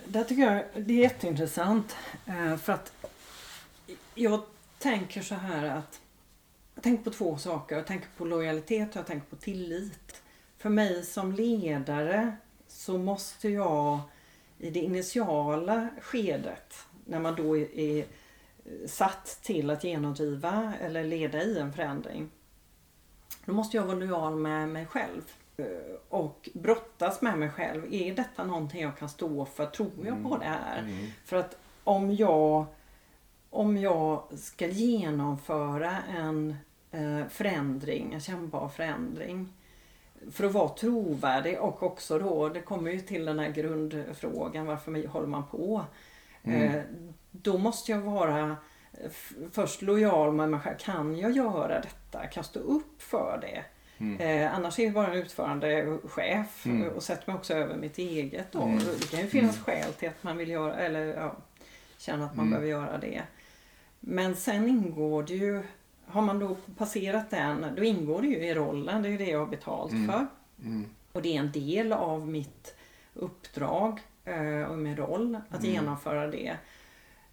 Där 0.06 0.24
tycker 0.24 0.44
jag 0.44 0.64
det 0.86 0.94
är 0.94 0.98
jätteintressant. 0.98 1.96
eh, 2.28 2.56
För 2.58 2.74
att 2.74 2.94
jag 4.16 4.42
tänker 4.78 5.22
så 5.22 5.36
här 5.36 5.66
att 5.66 6.02
jag 6.76 6.84
tänker 6.84 7.04
på 7.04 7.10
två 7.10 7.38
saker. 7.38 7.76
Jag 7.76 7.88
tänker 7.88 8.08
på 8.18 8.26
lojalitet 8.26 8.90
och 8.90 8.96
jag 8.96 9.08
tänker 9.08 9.28
på 9.28 9.36
tillit. 9.36 10.24
För 10.58 10.70
mig 10.70 11.04
som 11.04 11.32
ledare 11.32 12.36
så 12.68 12.98
måste 12.98 13.50
jag 13.50 14.00
i 14.58 14.70
det 14.70 14.80
initiala 14.80 15.90
skedet 16.02 16.74
när 17.06 17.20
man 17.20 17.36
då 17.36 17.58
är, 17.58 18.06
satt 18.88 19.26
till 19.26 19.70
att 19.70 19.84
genomdriva 19.84 20.74
eller 20.82 21.04
leda 21.04 21.44
i 21.44 21.60
en 21.60 21.74
förändring. 21.74 22.30
Då 23.46 23.54
måste 23.54 23.78
jag 23.78 23.84
vara 23.84 23.98
lojal 23.98 24.36
med 24.36 24.70
mig 24.70 24.86
själv 24.86 25.22
och 26.10 26.50
brottas 26.54 27.22
med 27.22 27.40
mig 27.40 27.50
själv. 27.50 27.94
Är 27.94 28.16
detta 28.16 28.44
någonting 28.44 28.82
jag 28.82 28.98
kan 28.98 29.10
stå 29.10 29.46
för? 29.46 29.66
Tror 29.66 29.92
jag 30.06 30.24
på 30.24 30.38
det 30.38 30.46
här? 30.46 31.12
För 31.26 31.38
att 31.38 31.58
om 31.84 32.16
jag, 32.16 32.66
om 33.50 33.78
jag 33.78 34.24
ska 34.38 34.68
genomföra 34.68 35.98
en 36.18 36.56
eh, 36.92 37.28
förändring, 37.30 38.14
en 38.14 38.20
kännbar 38.22 38.68
förändring 38.68 39.54
för 40.32 40.44
att 40.44 40.52
vara 40.54 40.70
trovärdig 40.70 41.60
och 41.60 41.84
också 41.84 42.20
då, 42.20 42.50
det 42.50 42.62
kommer 42.62 42.92
ju 42.92 43.00
till 43.00 43.26
den 43.26 43.40
här 43.40 43.50
grundfrågan, 43.50 44.66
varför 44.66 45.08
håller 45.08 45.28
man 45.28 45.44
på? 45.52 45.86
Eh, 46.44 46.82
då 47.32 47.58
måste 47.58 47.92
jag 47.92 48.00
vara 48.00 48.56
först 49.52 49.82
lojal 49.82 50.34
med 50.34 50.50
mig 50.50 50.60
själv. 50.60 50.78
Kan 50.78 51.18
jag 51.18 51.32
göra 51.32 51.82
detta? 51.82 52.20
Kan 52.20 52.32
jag 52.36 52.46
stå 52.46 52.60
upp 52.60 53.02
för 53.02 53.40
det? 53.42 53.64
Eh, 54.20 54.56
annars 54.56 54.80
är 54.80 54.84
jag 54.84 54.94
bara 54.94 55.08
en 55.08 55.18
utförande 55.18 55.98
chef 56.08 56.66
Mm. 56.66 56.90
och 56.90 57.04
sätter 57.04 57.32
mig 57.32 57.36
också 57.38 57.54
över 57.54 57.76
mitt 57.78 57.98
eget. 57.98 58.52
Då. 58.52 58.62
Mm. 58.62 58.78
Det 58.78 59.12
kan 59.12 59.20
ju 59.20 59.28
finnas 59.28 59.58
skäl 59.60 59.94
till 59.94 60.10
att 60.10 60.24
man 60.24 60.38
vill 60.38 60.50
göra, 60.50 60.76
eller 60.76 61.06
ja, 61.06 61.36
känner 61.98 62.26
att 62.26 62.36
man 62.36 62.46
Mm. 62.48 62.50
behöver 62.50 62.68
göra 62.70 62.98
det. 62.98 63.22
Men 64.00 64.36
sen 64.36 64.68
ingår 64.70 65.24
det 65.24 65.34
ju, 65.34 65.64
har 66.06 66.22
man 66.22 66.40
då 66.40 66.58
passerat 66.78 67.30
den, 67.30 67.66
då 67.76 67.84
ingår 67.84 68.22
det 68.22 68.28
ju 68.28 68.36
i 68.38 68.54
rollen. 68.54 69.02
Det 69.02 69.08
är 69.08 69.12
ju 69.12 69.18
det 69.18 69.30
jag 69.30 69.40
har 69.40 69.46
betalt 69.46 69.92
Mm. 69.92 70.08
för. 70.12 70.28
Mm. 70.64 70.86
Och 71.12 71.22
det 71.22 71.36
är 71.36 71.40
en 71.40 71.52
del 71.52 71.94
av 71.94 72.28
mitt 72.28 72.76
uppdrag 73.14 74.00
eh, 74.26 74.64
och 74.64 74.78
min 74.78 74.96
roll 74.96 75.38
att 75.50 75.60
Mm. 75.64 75.72
genomföra 75.74 76.28
det. 76.28 76.58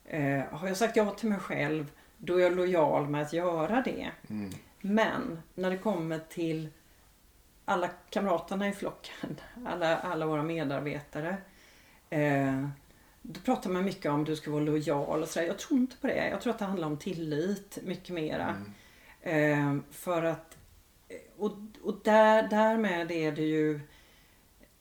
Eh, 0.05 0.45
har 0.51 0.69
jag 0.69 0.77
sagt 0.77 0.97
ja 0.97 1.11
till 1.11 1.29
mig 1.29 1.39
själv, 1.39 1.91
då 2.19 2.37
är 2.37 2.43
jag 2.43 2.57
lojal 2.57 3.09
med 3.09 3.23
att 3.23 3.33
göra 3.33 3.83
det. 3.83 4.11
Mm. 4.31 4.51
Men 4.81 5.41
när 5.55 5.71
det 5.71 5.79
kommer 5.79 6.19
till 6.19 6.69
alla 7.65 7.89
kamraterna 8.11 8.69
i 8.69 8.73
flocken, 8.73 9.37
alla, 9.67 9.97
alla 9.97 10.27
våra 10.27 10.43
medarbetare. 10.43 11.37
Eh, 12.11 12.69
då 13.29 13.41
pratar 13.41 13.71
man 13.71 13.85
mycket 13.85 14.11
om 14.11 14.21
att 14.21 14.27
du 14.27 14.37
ska 14.37 14.51
vara 14.51 14.63
lojal 14.63 15.23
och 15.23 15.29
sådär. 15.29 15.47
Jag 15.47 15.59
tror 15.59 15.81
inte 15.81 15.97
på 15.97 16.07
det. 16.07 16.29
Jag 16.29 16.41
tror 16.41 16.53
att 16.53 16.59
det 16.59 16.65
handlar 16.65 16.87
om 16.87 16.97
tillit 16.97 17.79
mycket 17.85 18.15
mera. 18.15 18.57
Eh, 19.23 19.77
för 19.91 20.23
att, 20.23 20.57
och, 21.37 21.53
och 21.83 22.01
där, 22.05 22.49
därmed 22.49 23.11
är 23.11 23.33
det 23.33 23.43
ju 23.43 23.81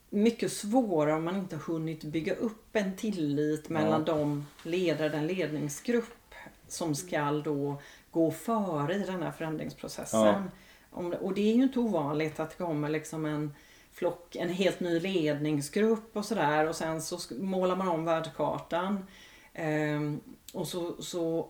mycket 0.10 0.52
svårare 0.52 1.16
om 1.16 1.24
man 1.24 1.36
inte 1.36 1.56
har 1.56 1.64
hunnit 1.64 2.04
bygga 2.04 2.36
upp 2.36 2.76
en 2.76 2.96
tillit 2.96 3.70
mellan 3.70 4.06
de 4.06 4.46
ledare, 4.64 5.10
den 5.10 5.28
ledningsgrupp 5.28 6.34
som 6.68 6.96
ska 6.96 7.32
då 7.32 7.82
gå 8.12 8.32
före 8.32 8.94
i 8.94 9.04
den 9.04 9.24
här 9.24 9.32
förändringsprocessen. 9.32 10.26
Ja. 10.26 10.44
Om, 10.90 11.14
och 11.14 11.34
det 11.34 11.42
är 11.42 11.56
ju 11.56 11.64
inte 11.64 11.80
ovanligt 11.80 12.40
att 12.40 12.50
det 12.50 12.56
kommer 12.56 12.90
liksom 12.90 13.26
en 13.26 13.54
flock, 13.96 14.36
en 14.36 14.50
helt 14.50 14.80
ny 14.80 15.00
ledningsgrupp 15.00 16.16
och 16.18 16.26
sådär 16.26 16.68
och 16.70 16.76
sen 16.76 17.02
så 17.02 17.20
målar 17.36 17.76
man 17.76 17.88
om 17.88 18.06
världskartan. 18.06 19.06
Ehm, 19.54 20.20
och 20.54 20.68
så, 20.68 21.02
så 21.04 21.50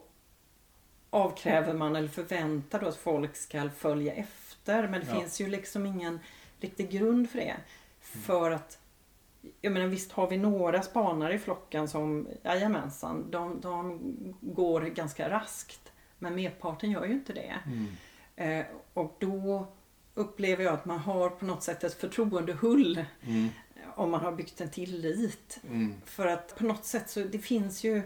avkräver 1.09 1.73
man 1.73 1.95
eller 1.95 2.07
förväntar 2.07 2.79
då 2.79 2.87
att 2.87 2.95
folk 2.95 3.35
ska 3.35 3.69
följa 3.69 4.13
efter. 4.13 4.87
Men 4.87 5.01
det 5.01 5.07
Ja. 5.09 5.19
finns 5.19 5.41
ju 5.41 5.47
liksom 5.47 5.85
ingen 5.85 6.19
riktig 6.59 6.89
grund 6.89 7.29
för 7.29 7.37
det. 7.37 7.55
För 8.01 8.51
att 8.51 8.79
jag 9.61 9.73
menar 9.73 9.87
visst 9.87 10.11
har 10.11 10.27
vi 10.29 10.37
några 10.37 10.81
spanare 10.81 11.33
i 11.33 11.39
flocken 11.39 11.87
som, 11.87 12.27
jajamensan, 12.43 13.31
de, 13.31 13.61
de 13.61 13.99
går 14.41 14.81
ganska 14.81 15.29
raskt. 15.29 15.91
Men 16.19 16.35
merparten 16.35 16.91
gör 16.91 17.05
ju 17.05 17.13
inte 17.13 17.33
det. 17.33 17.55
Mm. 17.65 17.87
Eh, 18.35 18.65
och 18.93 19.15
då 19.19 19.67
upplever 20.15 20.63
jag 20.63 20.73
att 20.73 20.85
man 20.85 20.99
har 20.99 21.29
på 21.29 21.45
något 21.45 21.63
sätt 21.63 21.83
ett 21.83 21.93
förtroendehull 21.93 23.05
Mm. 23.27 23.49
om 23.95 24.11
man 24.11 24.21
har 24.21 24.31
byggt 24.31 24.61
en 24.61 24.69
tillit. 24.69 25.59
Mm. 25.69 25.93
För 26.05 26.27
att 26.27 26.55
på 26.57 26.63
något 26.63 26.85
sätt 26.85 27.09
så 27.09 27.19
det 27.19 27.39
finns 27.39 27.83
ju 27.83 28.01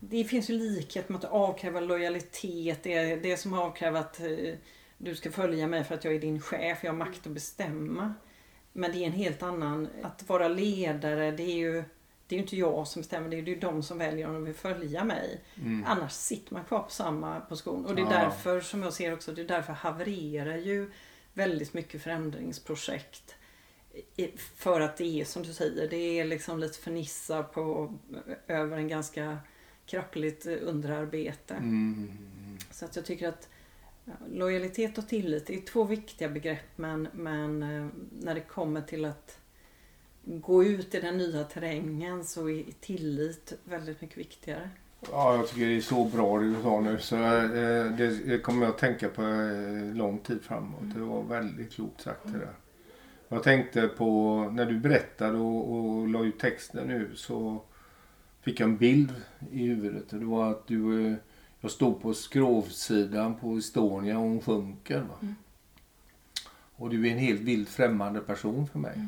det 0.00 0.24
finns 0.24 0.50
ju 0.50 0.54
likhet 0.58 1.08
med 1.08 1.24
att 1.24 1.30
avkräva 1.30 1.80
lojalitet. 1.80 2.82
Det 2.82 2.94
är 2.94 3.16
det 3.16 3.36
som 3.36 3.52
avkräver 3.54 4.00
att 4.00 4.20
eh, 4.20 4.54
du 4.98 5.14
ska 5.14 5.30
följa 5.30 5.66
mig 5.66 5.84
för 5.84 5.94
att 5.94 6.04
jag 6.04 6.14
är 6.14 6.20
din 6.20 6.40
chef. 6.40 6.78
Jag 6.84 6.90
har 6.92 6.98
makt 6.98 7.26
att 7.26 7.32
bestämma. 7.32 8.14
Men 8.72 8.92
det 8.92 8.98
är 8.98 9.06
en 9.06 9.12
helt 9.12 9.42
annan, 9.42 9.88
att 10.02 10.28
vara 10.28 10.48
ledare 10.48 11.30
det 11.30 11.42
är 11.42 11.54
ju 11.56 11.84
det 12.26 12.34
är 12.34 12.38
ju 12.38 12.42
inte 12.42 12.56
jag 12.56 12.86
som 12.88 13.02
bestämmer, 13.02 13.28
det 13.28 13.36
är 13.36 13.42
ju 13.42 13.56
de 13.56 13.82
som 13.82 13.98
väljer 13.98 14.26
om 14.28 14.34
de 14.34 14.44
vill 14.44 14.54
följa 14.54 15.04
mig. 15.04 15.40
Mm. 15.62 15.84
Annars 15.88 16.12
sitter 16.12 16.54
man 16.54 16.64
kvar 16.64 16.78
på 16.82 16.90
samma 16.90 17.40
position. 17.40 17.86
Och 17.86 17.94
det 17.94 18.02
är 18.02 18.06
Ja. 18.06 18.10
därför, 18.10 18.60
som 18.60 18.82
jag 18.82 18.92
ser 18.92 19.12
också, 19.12 19.32
det 19.32 19.42
är 19.42 19.48
därför 19.48 19.72
havererar 19.72 20.56
ju 20.56 20.90
väldigt 21.34 21.74
mycket 21.74 22.02
förändringsprojekt. 22.02 23.34
För 24.36 24.80
att 24.80 24.96
det 24.96 25.20
är 25.20 25.24
som 25.24 25.42
du 25.42 25.52
säger, 25.52 25.88
det 25.88 25.96
är 25.96 26.24
liksom 26.24 26.58
lite 26.58 26.78
fernissa 26.78 27.42
på, 27.42 27.94
över 28.46 28.76
en 28.76 28.88
ganska 28.88 29.38
krackligt 29.86 30.46
underarbete. 30.46 31.54
Mm. 31.54 32.18
Så 32.70 32.84
att 32.84 32.96
jag 32.96 33.04
tycker 33.04 33.28
att 33.28 33.48
ja, 34.04 34.12
lojalitet 34.32 34.98
och 34.98 35.08
tillit 35.08 35.50
är 35.50 35.60
två 35.60 35.84
viktiga 35.84 36.28
begrepp 36.28 36.78
men, 36.78 37.08
men 37.12 37.62
eh, 37.62 37.88
när 38.20 38.34
det 38.34 38.40
kommer 38.40 38.82
till 38.82 39.04
att 39.04 39.38
gå 40.24 40.64
ut 40.64 40.94
i 40.94 41.00
den 41.00 41.18
nya 41.18 41.44
terrängen 41.44 42.24
så 42.24 42.48
är 42.48 42.64
tillit 42.80 43.52
väldigt 43.64 44.00
mycket 44.00 44.18
viktigare. 44.18 44.70
Ja, 45.10 45.36
jag 45.36 45.48
tycker 45.48 45.66
det 45.66 45.76
är 45.76 45.80
så 45.80 46.04
bra 46.04 46.38
det 46.38 46.54
du 46.54 46.62
sa 46.62 46.80
nu. 46.80 46.98
Så, 46.98 47.16
eh, 47.16 47.96
det, 47.96 48.42
kommer 48.42 48.62
jag 48.66 48.70
att 48.70 48.78
tänka 48.78 49.08
på 49.08 49.22
eh, 49.22 49.94
lång 49.94 50.18
tid 50.18 50.42
framåt. 50.42 50.94
Det 50.94 51.00
var 51.00 51.22
väldigt 51.22 51.72
klokt 51.72 52.00
sagt 52.00 52.20
det 52.24 52.38
där. 52.38 52.54
Jag 53.28 53.42
tänkte 53.42 53.88
på 53.88 54.40
när 54.52 54.66
du 54.66 54.78
berättade 54.78 55.38
och, 55.38 55.72
och 55.72 56.08
la 56.08 56.24
ut 56.24 56.38
texten 56.38 56.88
nu 56.88 57.10
så 57.14 57.62
fick 58.40 58.60
jag 58.60 58.68
en 58.68 58.76
bild 58.76 59.14
i 59.50 59.66
huvudet. 59.66 60.10
Det 60.10 60.24
var 60.24 60.50
att 60.50 60.66
du, 60.66 61.06
eh, 61.06 61.14
jag 61.60 61.70
stod 61.70 62.02
på 62.02 62.14
skrovsidan 62.14 63.34
på 63.34 63.56
Estonia 63.56 64.18
och 64.18 64.24
hon 64.24 64.40
sjunker. 64.40 65.00
Va? 65.00 65.14
Mm. 65.22 65.34
Och 66.76 66.90
du 66.90 67.08
är 67.08 67.12
en 67.12 67.18
helt 67.18 67.40
vilt 67.40 67.68
främmande 67.68 68.20
person 68.20 68.66
för 68.66 68.78
mig. 68.78 69.06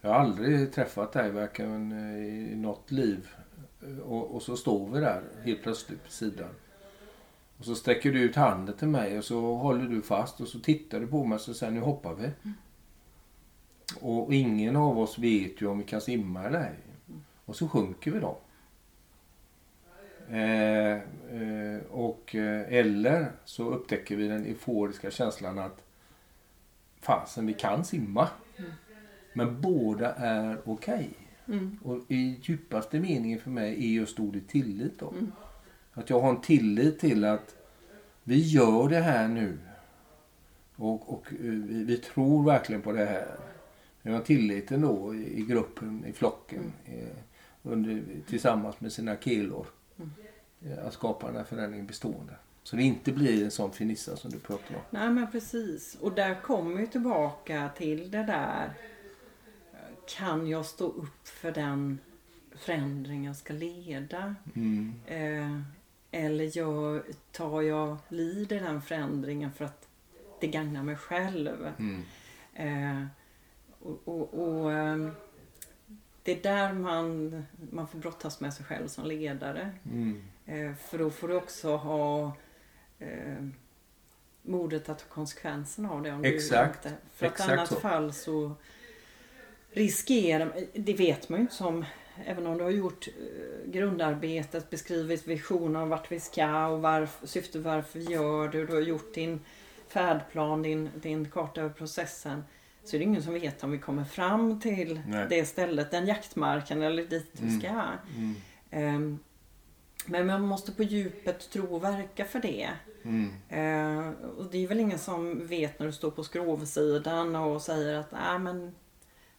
Jag 0.00 0.10
har 0.10 0.16
aldrig 0.16 0.72
träffat 0.72 1.12
dig 1.12 1.30
varken 1.30 1.92
eh, 1.92 2.52
i 2.52 2.56
något 2.56 2.90
liv. 2.90 3.28
Och, 4.04 4.34
och 4.34 4.42
så 4.42 4.56
står 4.56 4.90
vi 4.90 5.00
där 5.00 5.22
helt 5.44 5.62
plötsligt 5.62 6.04
på 6.04 6.10
sidan. 6.10 6.48
Och 7.58 7.64
så 7.64 7.74
sträcker 7.74 8.12
du 8.12 8.20
ut 8.20 8.36
handen 8.36 8.76
till 8.76 8.88
mig 8.88 9.18
och 9.18 9.24
så 9.24 9.54
håller 9.54 9.88
du 9.88 10.02
fast 10.02 10.40
och 10.40 10.48
så 10.48 10.58
tittar 10.60 11.00
du 11.00 11.06
på 11.06 11.24
mig 11.24 11.36
och 11.36 11.40
så 11.40 11.54
säger 11.54 11.72
nu 11.72 11.80
hoppar 11.80 12.14
vi. 12.14 12.30
Och 14.00 14.34
ingen 14.34 14.76
av 14.76 14.98
oss 14.98 15.18
vet 15.18 15.62
ju 15.62 15.66
om 15.66 15.78
vi 15.78 15.84
kan 15.84 16.00
simma 16.00 16.44
eller 16.44 16.60
ej. 16.60 16.76
Och 17.44 17.56
så 17.56 17.68
sjunker 17.68 18.10
vi 18.10 18.20
då. 18.20 18.38
Eh, 20.30 20.92
eh, 21.40 21.80
och, 21.90 22.34
eh, 22.34 22.72
eller 22.72 23.32
så 23.44 23.70
upptäcker 23.70 24.16
vi 24.16 24.28
den 24.28 24.44
euforiska 24.46 25.10
känslan 25.10 25.58
att 25.58 25.82
fasen 27.00 27.46
vi 27.46 27.54
kan 27.54 27.84
simma. 27.84 28.28
Men 29.32 29.60
båda 29.60 30.14
är 30.14 30.58
okej. 30.64 31.10
Mm. 31.48 31.78
Och 31.82 31.98
i 32.08 32.40
djupaste 32.42 33.00
meningen 33.00 33.38
för 33.38 33.50
mig 33.50 33.74
är 33.74 33.88
just 33.88 34.20
ordet 34.20 34.48
tillit 34.48 34.98
då. 34.98 35.10
Mm. 35.10 35.32
Att 35.92 36.10
jag 36.10 36.20
har 36.20 36.30
en 36.30 36.40
tillit 36.40 36.98
till 36.98 37.24
att 37.24 37.56
vi 38.24 38.38
gör 38.38 38.88
det 38.88 39.00
här 39.00 39.28
nu. 39.28 39.58
Och, 40.76 41.12
och 41.12 41.26
eh, 41.32 41.38
vi, 41.40 41.84
vi 41.84 41.96
tror 41.96 42.44
verkligen 42.44 42.82
på 42.82 42.92
det 42.92 43.04
här. 43.04 43.36
Vi 44.02 44.12
har 44.12 44.20
tilliten 44.20 44.80
då 44.80 45.14
i, 45.14 45.40
i 45.40 45.44
gruppen, 45.44 46.04
i 46.06 46.12
flocken. 46.12 46.72
Eh, 46.84 47.16
under, 47.62 48.02
tillsammans 48.28 48.80
med 48.80 48.92
sina 48.92 49.16
kilor. 49.16 49.66
Mm. 49.98 50.10
Eh, 50.62 50.86
att 50.86 50.92
skapa 50.92 51.26
den 51.26 51.36
här 51.36 51.44
förändringen 51.44 51.86
bestående. 51.86 52.32
Så 52.62 52.76
det 52.76 52.82
inte 52.82 53.12
blir 53.12 53.44
en 53.44 53.50
sån 53.50 53.72
finissa 53.72 54.16
som 54.16 54.30
du 54.30 54.38
pratar 54.38 54.74
om. 54.74 54.80
Nej 54.90 55.10
men 55.10 55.30
precis. 55.30 55.96
Och 56.00 56.12
där 56.12 56.40
kommer 56.42 56.80
vi 56.80 56.86
tillbaka 56.86 57.70
till 57.76 58.10
det 58.10 58.22
där. 58.22 58.72
Kan 60.06 60.46
jag 60.46 60.66
stå 60.66 60.86
upp 60.86 61.28
för 61.28 61.52
den 61.52 61.98
förändring 62.54 63.24
jag 63.24 63.36
ska 63.36 63.52
leda? 63.52 64.34
Mm. 64.54 64.94
Eh, 65.06 65.60
eller 66.10 66.58
jag, 66.58 67.02
tar 67.32 67.62
jag 67.62 67.96
lid 68.08 68.52
i 68.52 68.58
den 68.58 68.82
förändringen 68.82 69.52
för 69.52 69.64
att 69.64 69.88
det 70.40 70.46
gagnar 70.46 70.82
mig 70.82 70.96
själv? 70.96 71.72
Mm. 71.78 72.02
Eh, 72.54 73.06
och, 73.80 74.00
och, 74.04 74.34
och, 74.34 74.72
ehm, 74.72 75.10
det 76.22 76.32
är 76.38 76.42
där 76.42 76.72
man, 76.72 77.42
man 77.70 77.88
får 77.88 77.98
brottas 77.98 78.40
med 78.40 78.54
sig 78.54 78.66
själv 78.66 78.88
som 78.88 79.06
ledare. 79.06 79.70
Mm. 79.84 80.24
Eh, 80.46 80.74
för 80.74 80.98
då 80.98 81.10
får 81.10 81.28
du 81.28 81.34
också 81.34 81.76
ha 81.76 82.32
eh, 82.98 83.46
modet 84.42 84.88
att 84.88 84.98
ta 84.98 85.04
konsekvenserna 85.08 85.90
av 85.90 86.02
det. 86.02 86.12
Om 86.12 86.24
Exakt. 86.24 86.82
Du 86.82 86.88
inte, 86.88 87.00
för 87.14 87.26
att 87.26 87.32
Exakt 87.32 87.52
annat 87.52 87.68
så. 87.68 87.80
fall 87.80 88.12
så 88.12 88.54
riskerar, 89.76 90.52
det 90.74 90.94
vet 90.94 91.28
man 91.28 91.38
ju 91.38 91.42
inte 91.42 91.54
som 91.54 91.84
Även 92.26 92.46
om 92.46 92.58
du 92.58 92.64
har 92.64 92.70
gjort 92.70 93.08
eh, 93.08 93.70
grundarbetet, 93.70 94.70
beskrivit 94.70 95.26
visionen 95.26 95.76
om 95.82 95.88
vart 95.88 96.12
vi 96.12 96.20
ska 96.20 96.66
och 96.66 96.82
varför, 96.82 97.26
syftet 97.26 97.62
varför 97.62 97.98
vi 97.98 98.04
gör 98.04 98.48
det. 98.48 98.60
och 98.60 98.66
Du 98.66 98.74
har 98.74 98.80
gjort 98.80 99.14
din 99.14 99.40
färdplan, 99.88 100.62
din, 100.62 100.90
din 101.02 101.30
karta 101.30 101.60
över 101.60 101.70
processen. 101.74 102.44
Så 102.84 102.96
är 102.96 102.98
det 102.98 103.04
ingen 103.04 103.22
som 103.22 103.34
vet 103.34 103.64
om 103.64 103.70
vi 103.70 103.78
kommer 103.78 104.04
fram 104.04 104.60
till 104.60 105.00
Nej. 105.08 105.26
det 105.30 105.44
stället, 105.44 105.90
den 105.90 106.06
jaktmarken 106.06 106.82
eller 106.82 107.04
dit 107.04 107.30
vi 107.32 107.48
Mm. 107.48 107.60
ska. 107.60 107.68
Mm. 108.16 108.34
Ehm, 108.70 109.18
Men 110.06 110.26
man 110.26 110.42
måste 110.42 110.72
på 110.72 110.82
djupet 110.82 111.50
tro 111.50 111.74
och 111.74 111.84
verka 111.84 112.24
för 112.24 112.40
det. 112.40 112.68
Mm. 113.02 113.30
Eh, 113.48 114.10
och 114.38 114.50
det 114.50 114.64
är 114.64 114.68
väl 114.68 114.80
ingen 114.80 114.98
som 114.98 115.46
vet 115.46 115.78
när 115.78 115.86
du 115.86 115.92
står 115.92 116.10
på 116.10 116.24
skrovsidan 116.24 117.36
och 117.36 117.62
säger 117.62 117.94
att 117.94 118.12
Nej, 118.12 118.38
men 118.38 118.74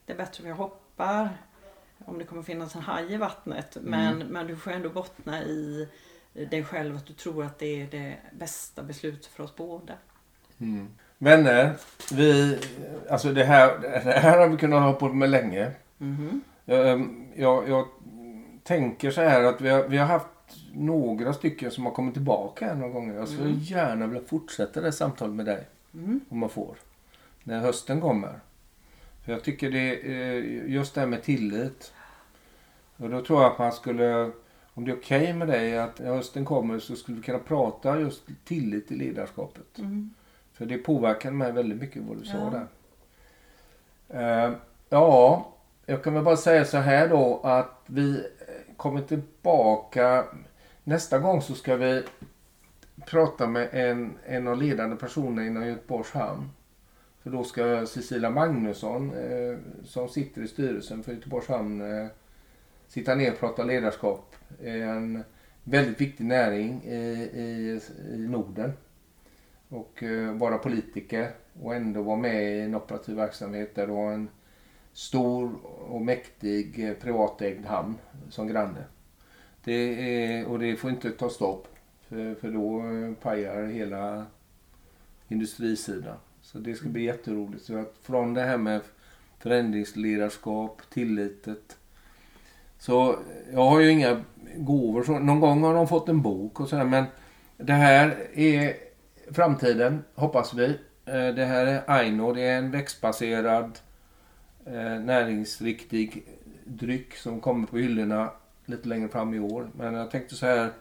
det 0.07 0.13
är 0.13 0.17
bättre 0.17 0.43
om 0.43 0.49
jag 0.49 0.55
hoppar. 0.55 1.29
Om 2.05 2.17
det 2.17 2.23
kommer 2.23 2.41
finnas 2.43 2.75
en 2.75 2.81
haj 2.81 3.13
i 3.13 3.17
vattnet. 3.17 3.77
Men, 3.81 4.17
men 4.17 4.47
du 4.47 4.55
får 4.55 4.71
ändå 4.71 4.89
bottna 4.89 5.43
i 5.43 5.87
dig 6.33 6.63
själv 6.63 6.95
att 6.95 7.05
du 7.05 7.13
tror 7.13 7.43
att 7.45 7.59
det 7.59 7.81
är 7.81 7.87
det 7.87 8.15
bästa 8.39 8.83
beslutet 8.83 9.25
för 9.25 9.43
oss 9.43 9.55
båda. 9.55 9.93
Mm. 10.59 10.87
Vänner, 11.17 11.75
vi, 12.13 12.59
alltså 13.09 13.33
det 13.33 13.43
här, 13.43 13.79
det 13.81 14.11
här 14.11 14.37
har 14.39 14.47
vi 14.47 14.57
kunnat 14.57 14.81
ha 14.81 14.93
på 14.93 15.07
med 15.13 15.29
länge. 15.29 15.71
Mhm. 15.97 16.41
Jag, 16.65 17.07
jag, 17.35 17.69
jag 17.69 17.87
tänker 18.63 19.11
så 19.11 19.21
här 19.21 19.43
att 19.43 19.61
vi 19.61 19.69
har, 19.69 19.83
vi 19.83 19.97
har 19.97 20.05
haft 20.05 20.27
några 20.73 21.33
stycken 21.33 21.71
som 21.71 21.85
har 21.85 21.91
kommit 21.91 22.13
tillbaka 22.13 22.65
här 22.65 22.75
några 22.75 22.93
gånger. 22.93 23.15
Jag 23.15 23.27
skulle 23.27 23.49
Mm. 23.49 23.59
gärna 23.59 24.07
vilja 24.07 24.27
fortsätta 24.27 24.81
det 24.81 24.91
samtalet 24.91 25.35
med 25.35 25.45
dig. 25.45 25.67
Mm. 25.93 26.19
Om 26.29 26.37
man 26.39 26.49
får. 26.49 26.75
När 27.43 27.59
hösten 27.59 28.01
kommer. 28.01 28.39
Jag 29.29 29.43
tycker 29.43 29.71
det 29.71 30.11
är 30.11 30.33
just 30.67 30.95
det 30.95 31.01
här 31.01 31.07
med 31.07 31.23
tillit. 31.23 31.93
Och 32.97 33.09
då 33.09 33.21
tror 33.25 33.41
jag 33.41 33.51
att 33.51 33.59
man 33.59 33.71
skulle, 33.71 34.31
om 34.73 34.85
det 34.85 34.91
är 34.91 34.95
okej 34.95 35.33
med 35.33 35.47
dig 35.47 35.77
att 35.77 35.99
när 35.99 36.13
hösten 36.13 36.45
kommer 36.45 36.79
så 36.79 36.95
skulle 36.95 37.17
vi 37.17 37.23
kunna 37.23 37.39
prata 37.39 37.99
just 37.99 38.23
tillit 38.45 38.91
i 38.91 38.95
ledarskapet. 38.95 39.77
Mm. 39.77 40.13
För 40.53 40.65
det 40.65 40.77
påverkade 40.77 41.35
mig 41.35 41.51
väldigt 41.51 41.81
mycket 41.81 42.03
vad 42.03 42.17
du 42.17 42.25
sa 42.25 42.37
Ja. 42.37 42.49
där. 42.49 44.47
Eh, 44.47 44.51
ja, 44.89 45.53
jag 45.85 46.03
kan 46.03 46.13
väl 46.13 46.23
bara 46.23 46.37
säga 46.37 46.65
så 46.65 46.77
här 46.77 47.09
då 47.09 47.39
att 47.43 47.81
vi 47.85 48.17
eh, 48.19 48.75
kommer 48.77 49.01
tillbaka. 49.01 50.25
Nästa 50.83 51.19
gång 51.19 51.41
så 51.41 51.53
ska 51.55 51.75
vi 51.75 52.03
prata 53.05 53.47
med 53.47 53.69
en, 53.71 54.13
en 54.25 54.47
av 54.47 54.61
ledande 54.61 54.95
personerna 54.95 55.45
inom 55.47 55.67
Göteborgs 55.67 56.11
hamn. 56.11 56.49
För 57.27 57.31
då 57.31 57.43
ska 57.43 57.85
Cecilia 57.85 58.29
Magnusson 58.29 59.13
eh, 59.13 59.57
som 59.85 60.09
sitter 60.09 60.41
i 60.41 60.47
styrelsen 60.47 61.03
för 61.03 61.13
Göteborgs 61.13 61.47
hamn 61.47 61.81
eh, 61.81 62.07
sitta 62.87 63.15
ner 63.15 63.31
och 63.31 63.39
prata 63.39 63.63
ledarskap. 63.63 64.35
En 64.63 65.23
väldigt 65.63 66.01
viktig 66.01 66.25
näring 66.25 66.83
i, 66.83 66.95
i, 67.33 67.81
i 68.13 68.17
Norden 68.17 68.73
och 69.69 70.03
eh, 70.03 70.33
vara 70.33 70.57
politiker 70.57 71.31
och 71.61 71.75
ändå 71.75 72.01
vara 72.01 72.17
med 72.17 72.57
i 72.57 72.61
en 72.61 72.75
operativ 72.75 73.15
verksamhet 73.15 73.75
där 73.75 73.87
du 73.87 73.93
har 73.93 74.11
en 74.11 74.29
stor 74.93 75.55
och 75.89 76.01
mäktig 76.01 76.89
eh, 76.89 76.93
privatägd 76.93 77.65
hamn 77.65 77.95
som 78.29 78.47
granne. 78.47 78.83
Det 79.63 79.73
är, 79.73 80.45
och 80.45 80.59
det 80.59 80.75
får 80.75 80.89
inte 80.89 81.11
ta 81.11 81.29
stopp 81.29 81.67
för, 82.01 82.35
för 82.35 82.51
då 82.51 82.79
eh, 82.79 83.13
pajar 83.13 83.65
hela 83.65 84.25
industrisidan. 85.27 86.17
Så 86.51 86.57
det 86.57 86.75
ska 86.75 86.89
bli 86.89 87.03
jätteroligt. 87.03 87.65
Så 87.65 87.77
att 87.77 87.95
från 88.01 88.33
det 88.33 88.41
här 88.41 88.57
med 88.57 88.81
förändringsledarskap, 89.39 90.81
tillitet. 90.89 91.77
Så 92.77 93.19
jag 93.53 93.65
har 93.65 93.79
ju 93.79 93.89
inga 93.89 94.23
gåvor. 94.55 95.03
Så 95.03 95.19
någon 95.19 95.39
gång 95.39 95.63
har 95.63 95.73
de 95.73 95.87
fått 95.87 96.09
en 96.09 96.21
bok 96.21 96.59
och 96.59 96.69
sådär 96.69 96.83
men 96.85 97.05
det 97.57 97.73
här 97.73 98.17
är 98.33 98.73
framtiden, 99.31 100.03
hoppas 100.15 100.53
vi. 100.53 100.65
Eh, 101.05 101.27
det 101.27 101.45
här 101.45 101.65
är 101.65 101.83
Aino, 101.87 102.33
det 102.33 102.41
är 102.41 102.57
en 102.57 102.71
växtbaserad 102.71 103.79
eh, 104.65 104.99
näringsriktig 104.99 106.27
dryck 106.65 107.15
som 107.15 107.41
kommer 107.41 107.67
på 107.67 107.77
hyllorna 107.77 108.31
lite 108.65 108.87
längre 108.87 109.07
fram 109.07 109.33
i 109.33 109.39
år. 109.39 109.69
Men 109.77 109.93
jag 109.93 110.11
tänkte 110.11 110.35
så 110.35 110.45
här, 110.45 110.71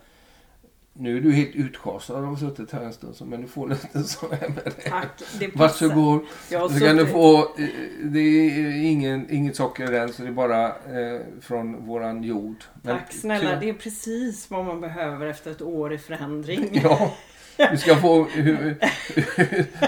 nu 0.98 1.16
är 1.16 1.20
du 1.20 1.32
helt 1.32 1.54
utschasad 1.54 2.16
av 2.16 2.22
att 2.32 2.40
ha 2.40 2.48
suttit 2.48 2.72
här 2.72 2.80
en 2.80 2.92
stund. 2.92 3.14
Men 3.24 3.40
du 3.42 3.48
får 3.48 3.68
lite 3.68 4.02
så 4.04 4.26
här 4.40 4.48
med 4.48 4.64
dig. 4.64 4.72
Tack. 4.90 5.08
Det 5.38 5.48
passar. 5.48 5.86
Varsågod. 5.88 6.20
Jag 6.50 6.70
Så 6.70 6.80
kan 6.80 6.96
du 6.96 7.06
få, 7.06 7.38
eh, 7.38 7.44
det 8.02 8.18
är 8.20 8.84
ingen, 8.84 9.30
inget 9.30 9.56
socker 9.56 9.84
i 9.92 9.94
den 9.98 10.12
så 10.12 10.22
det 10.22 10.28
är 10.28 10.32
bara 10.32 10.66
eh, 10.68 11.20
från 11.40 11.86
våran 11.86 12.22
jord. 12.22 12.64
Men 12.82 12.96
Tack 12.98 13.12
snälla, 13.12 13.50
kul. 13.50 13.58
det 13.60 13.68
är 13.68 13.74
precis 13.74 14.50
vad 14.50 14.64
man 14.64 14.80
behöver 14.80 15.26
efter 15.26 15.50
ett 15.50 15.62
år 15.62 15.92
i 15.92 15.98
förändring. 15.98 16.80
Ja, 17.58 17.68
du 17.70 17.76
ska 17.78 17.96
få, 17.96 18.24
hur- 18.24 18.76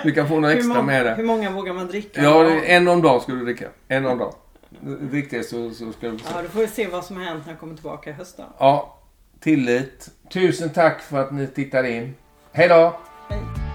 du 0.05 0.13
kan 0.13 0.29
få 0.29 0.35
några 0.35 0.49
hur, 0.49 0.57
extra 0.59 0.75
många, 0.75 0.87
med 0.87 1.07
hur 1.09 1.17
det. 1.17 1.23
många 1.23 1.51
vågar 1.51 1.73
man 1.75 1.87
dricka? 1.87 2.23
Ja, 2.23 2.51
en 2.51 2.89
om 2.89 3.03
dagen 3.03 3.21
ska 3.21 3.33
du 3.33 3.45
dricka. 3.45 3.69
En 3.89 4.07
om 4.07 4.19
dagen. 4.19 4.33
Riktigt 5.13 5.49
så, 5.49 5.71
så 5.71 5.93
ska 5.93 6.09
du 6.11 6.19
få 6.19 6.25
se. 6.25 6.31
ja, 6.37 6.43
då 6.43 6.49
får 6.49 6.61
vi 6.61 6.67
se 6.67 6.87
vad 6.87 7.05
som 7.05 7.17
har 7.17 7.25
hänt 7.25 7.43
när 7.47 7.53
jag 7.53 7.61
kommer 7.61 7.75
tillbaka 7.75 8.11
i 8.11 8.13
höst 8.13 8.37
då. 8.37 8.45
Ja, 8.59 8.98
tillit. 9.41 10.09
Tusen 10.33 10.71
tack 10.71 11.01
för 11.03 11.19
att 11.19 11.33
ni 11.33 11.47
tittar 11.47 11.85
in. 11.85 12.15
Hej 12.53 12.69
då! 12.69 13.01
Hej. 13.29 13.68